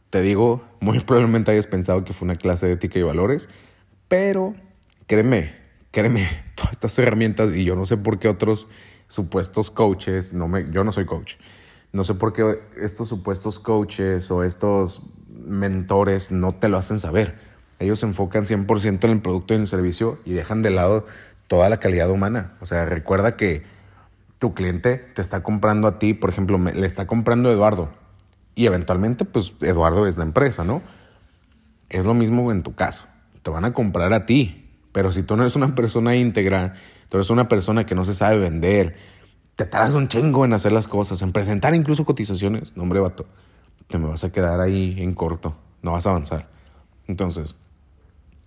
Te 0.09 0.21
digo, 0.21 0.63
muy 0.79 0.99
probablemente 1.05 1.51
hayas 1.51 1.67
pensado 1.67 2.03
que 2.03 2.13
fue 2.13 2.25
una 2.25 2.35
clase 2.35 2.67
de 2.67 2.73
ética 2.73 2.99
y 2.99 3.03
valores, 3.03 3.49
pero 4.07 4.55
créeme, 5.05 5.55
créeme, 5.91 6.27
todas 6.55 6.71
estas 6.71 6.97
herramientas 6.99 7.51
y 7.51 7.63
yo 7.63 7.75
no 7.75 7.85
sé 7.85 7.97
por 7.97 8.19
qué 8.19 8.27
otros 8.27 8.67
supuestos 9.07 9.69
coaches, 9.69 10.33
no 10.33 10.47
me, 10.47 10.69
yo 10.71 10.83
no 10.83 10.91
soy 10.91 11.05
coach, 11.05 11.35
no 11.91 12.03
sé 12.03 12.15
por 12.15 12.33
qué 12.33 12.59
estos 12.77 13.07
supuestos 13.07 13.59
coaches 13.59 14.31
o 14.31 14.43
estos 14.43 15.03
mentores 15.29 16.31
no 16.31 16.55
te 16.55 16.67
lo 16.67 16.77
hacen 16.77 16.97
saber 16.97 17.52
ellos 17.79 17.99
se 17.99 18.05
enfocan 18.05 18.43
100% 18.43 19.03
en 19.05 19.11
el 19.11 19.21
producto 19.21 19.53
y 19.53 19.55
en 19.55 19.61
el 19.61 19.67
servicio 19.67 20.19
y 20.25 20.33
dejan 20.33 20.61
de 20.61 20.71
lado 20.71 21.05
toda 21.47 21.69
la 21.69 21.79
calidad 21.79 22.09
humana. 22.09 22.53
O 22.61 22.65
sea, 22.65 22.85
recuerda 22.85 23.35
que 23.35 23.63
tu 24.39 24.53
cliente 24.53 24.97
te 24.97 25.21
está 25.21 25.43
comprando 25.43 25.87
a 25.87 25.99
ti, 25.99 26.13
por 26.13 26.29
ejemplo, 26.29 26.57
le 26.57 26.85
está 26.85 27.07
comprando 27.07 27.49
a 27.49 27.53
Eduardo. 27.53 27.91
Y 28.55 28.65
eventualmente, 28.65 29.25
pues 29.25 29.55
Eduardo 29.61 30.07
es 30.07 30.17
la 30.17 30.23
empresa, 30.23 30.63
¿no? 30.63 30.81
Es 31.89 32.05
lo 32.05 32.13
mismo 32.13 32.51
en 32.51 32.63
tu 32.63 32.75
caso. 32.75 33.05
Te 33.41 33.49
van 33.49 33.65
a 33.65 33.73
comprar 33.73 34.13
a 34.13 34.25
ti. 34.25 34.69
Pero 34.91 35.11
si 35.11 35.23
tú 35.23 35.35
no 35.35 35.43
eres 35.43 35.55
una 35.55 35.75
persona 35.75 36.15
íntegra, 36.15 36.73
tú 37.09 37.17
eres 37.17 37.29
una 37.29 37.47
persona 37.47 37.85
que 37.85 37.95
no 37.95 38.05
se 38.05 38.15
sabe 38.15 38.39
vender, 38.39 38.95
te 39.55 39.65
tardas 39.65 39.95
un 39.95 40.07
chingo 40.07 40.45
en 40.45 40.53
hacer 40.53 40.71
las 40.71 40.87
cosas, 40.87 41.21
en 41.21 41.31
presentar 41.31 41.73
incluso 41.75 42.05
cotizaciones. 42.05 42.75
No, 42.77 42.83
hombre, 42.83 42.99
vato, 42.99 43.25
te 43.87 43.97
me 43.97 44.07
vas 44.07 44.23
a 44.23 44.31
quedar 44.31 44.59
ahí 44.59 44.95
en 44.99 45.13
corto, 45.13 45.55
no 45.81 45.93
vas 45.93 46.05
a 46.05 46.11
avanzar. 46.11 46.47
Entonces, 47.07 47.55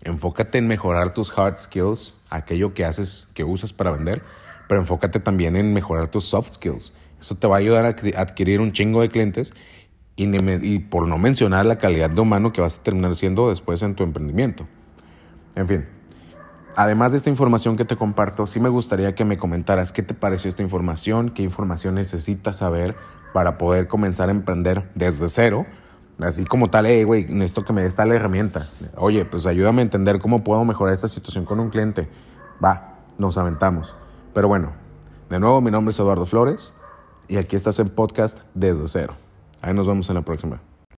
enfócate 0.02 0.58
en 0.58 0.68
mejorar 0.68 1.12
tus 1.14 1.36
hard 1.36 1.58
skills, 1.58 2.14
aquello 2.30 2.74
que 2.74 2.84
haces, 2.84 3.28
que 3.34 3.44
usas 3.44 3.72
para 3.72 3.90
vender, 3.90 4.22
pero 4.68 4.80
enfócate 4.80 5.20
también 5.20 5.56
en 5.56 5.72
mejorar 5.72 6.08
tus 6.08 6.24
soft 6.24 6.54
skills. 6.54 6.92
Eso 7.20 7.34
te 7.36 7.46
va 7.46 7.56
a 7.56 7.58
ayudar 7.58 7.86
a 7.86 8.20
adquirir 8.20 8.60
un 8.60 8.72
chingo 8.72 9.00
de 9.00 9.08
clientes 9.08 9.54
y, 10.16 10.78
por 10.80 11.06
no 11.06 11.18
mencionar 11.18 11.66
la 11.66 11.78
calidad 11.78 12.10
de 12.10 12.20
humano 12.20 12.52
que 12.52 12.60
vas 12.60 12.78
a 12.78 12.82
terminar 12.82 13.14
siendo 13.14 13.48
después 13.48 13.82
en 13.82 13.94
tu 13.94 14.02
emprendimiento. 14.02 14.66
En 15.54 15.68
fin, 15.68 15.86
además 16.74 17.12
de 17.12 17.18
esta 17.18 17.30
información 17.30 17.76
que 17.76 17.84
te 17.84 17.96
comparto, 17.96 18.46
sí 18.46 18.60
me 18.60 18.68
gustaría 18.68 19.14
que 19.14 19.24
me 19.24 19.38
comentaras 19.38 19.92
qué 19.92 20.02
te 20.02 20.14
pareció 20.14 20.48
esta 20.48 20.62
información, 20.62 21.30
qué 21.30 21.42
información 21.42 21.94
necesitas 21.94 22.56
saber 22.56 22.96
para 23.32 23.58
poder 23.58 23.88
comenzar 23.88 24.28
a 24.28 24.32
emprender 24.32 24.90
desde 24.94 25.28
cero. 25.28 25.66
Así 26.22 26.44
como 26.44 26.70
tal, 26.70 26.86
hey, 26.86 27.04
güey, 27.04 27.26
necesito 27.26 27.64
que 27.64 27.72
me 27.72 27.82
des 27.82 27.94
tal 27.94 28.10
herramienta. 28.10 28.68
Oye, 28.96 29.24
pues 29.26 29.46
ayúdame 29.46 29.82
a 29.82 29.84
entender 29.84 30.18
cómo 30.18 30.42
puedo 30.44 30.64
mejorar 30.64 30.94
esta 30.94 31.08
situación 31.08 31.44
con 31.44 31.60
un 31.60 31.68
cliente. 31.68 32.08
Va, 32.64 33.00
nos 33.18 33.36
aventamos. 33.36 33.94
Pero 34.32 34.48
bueno, 34.48 34.72
de 35.28 35.38
nuevo, 35.38 35.60
mi 35.60 35.70
nombre 35.70 35.92
es 35.92 35.98
Eduardo 35.98 36.24
Flores 36.24 36.74
y 37.28 37.36
aquí 37.36 37.56
estás 37.56 37.78
en 37.80 37.90
podcast 37.90 38.40
desde 38.54 38.88
cero. 38.88 39.14
Ahí 39.60 39.74
nos 39.74 39.86
vemos 39.86 40.08
en 40.08 40.14
la 40.14 40.22
próxima. 40.22 40.60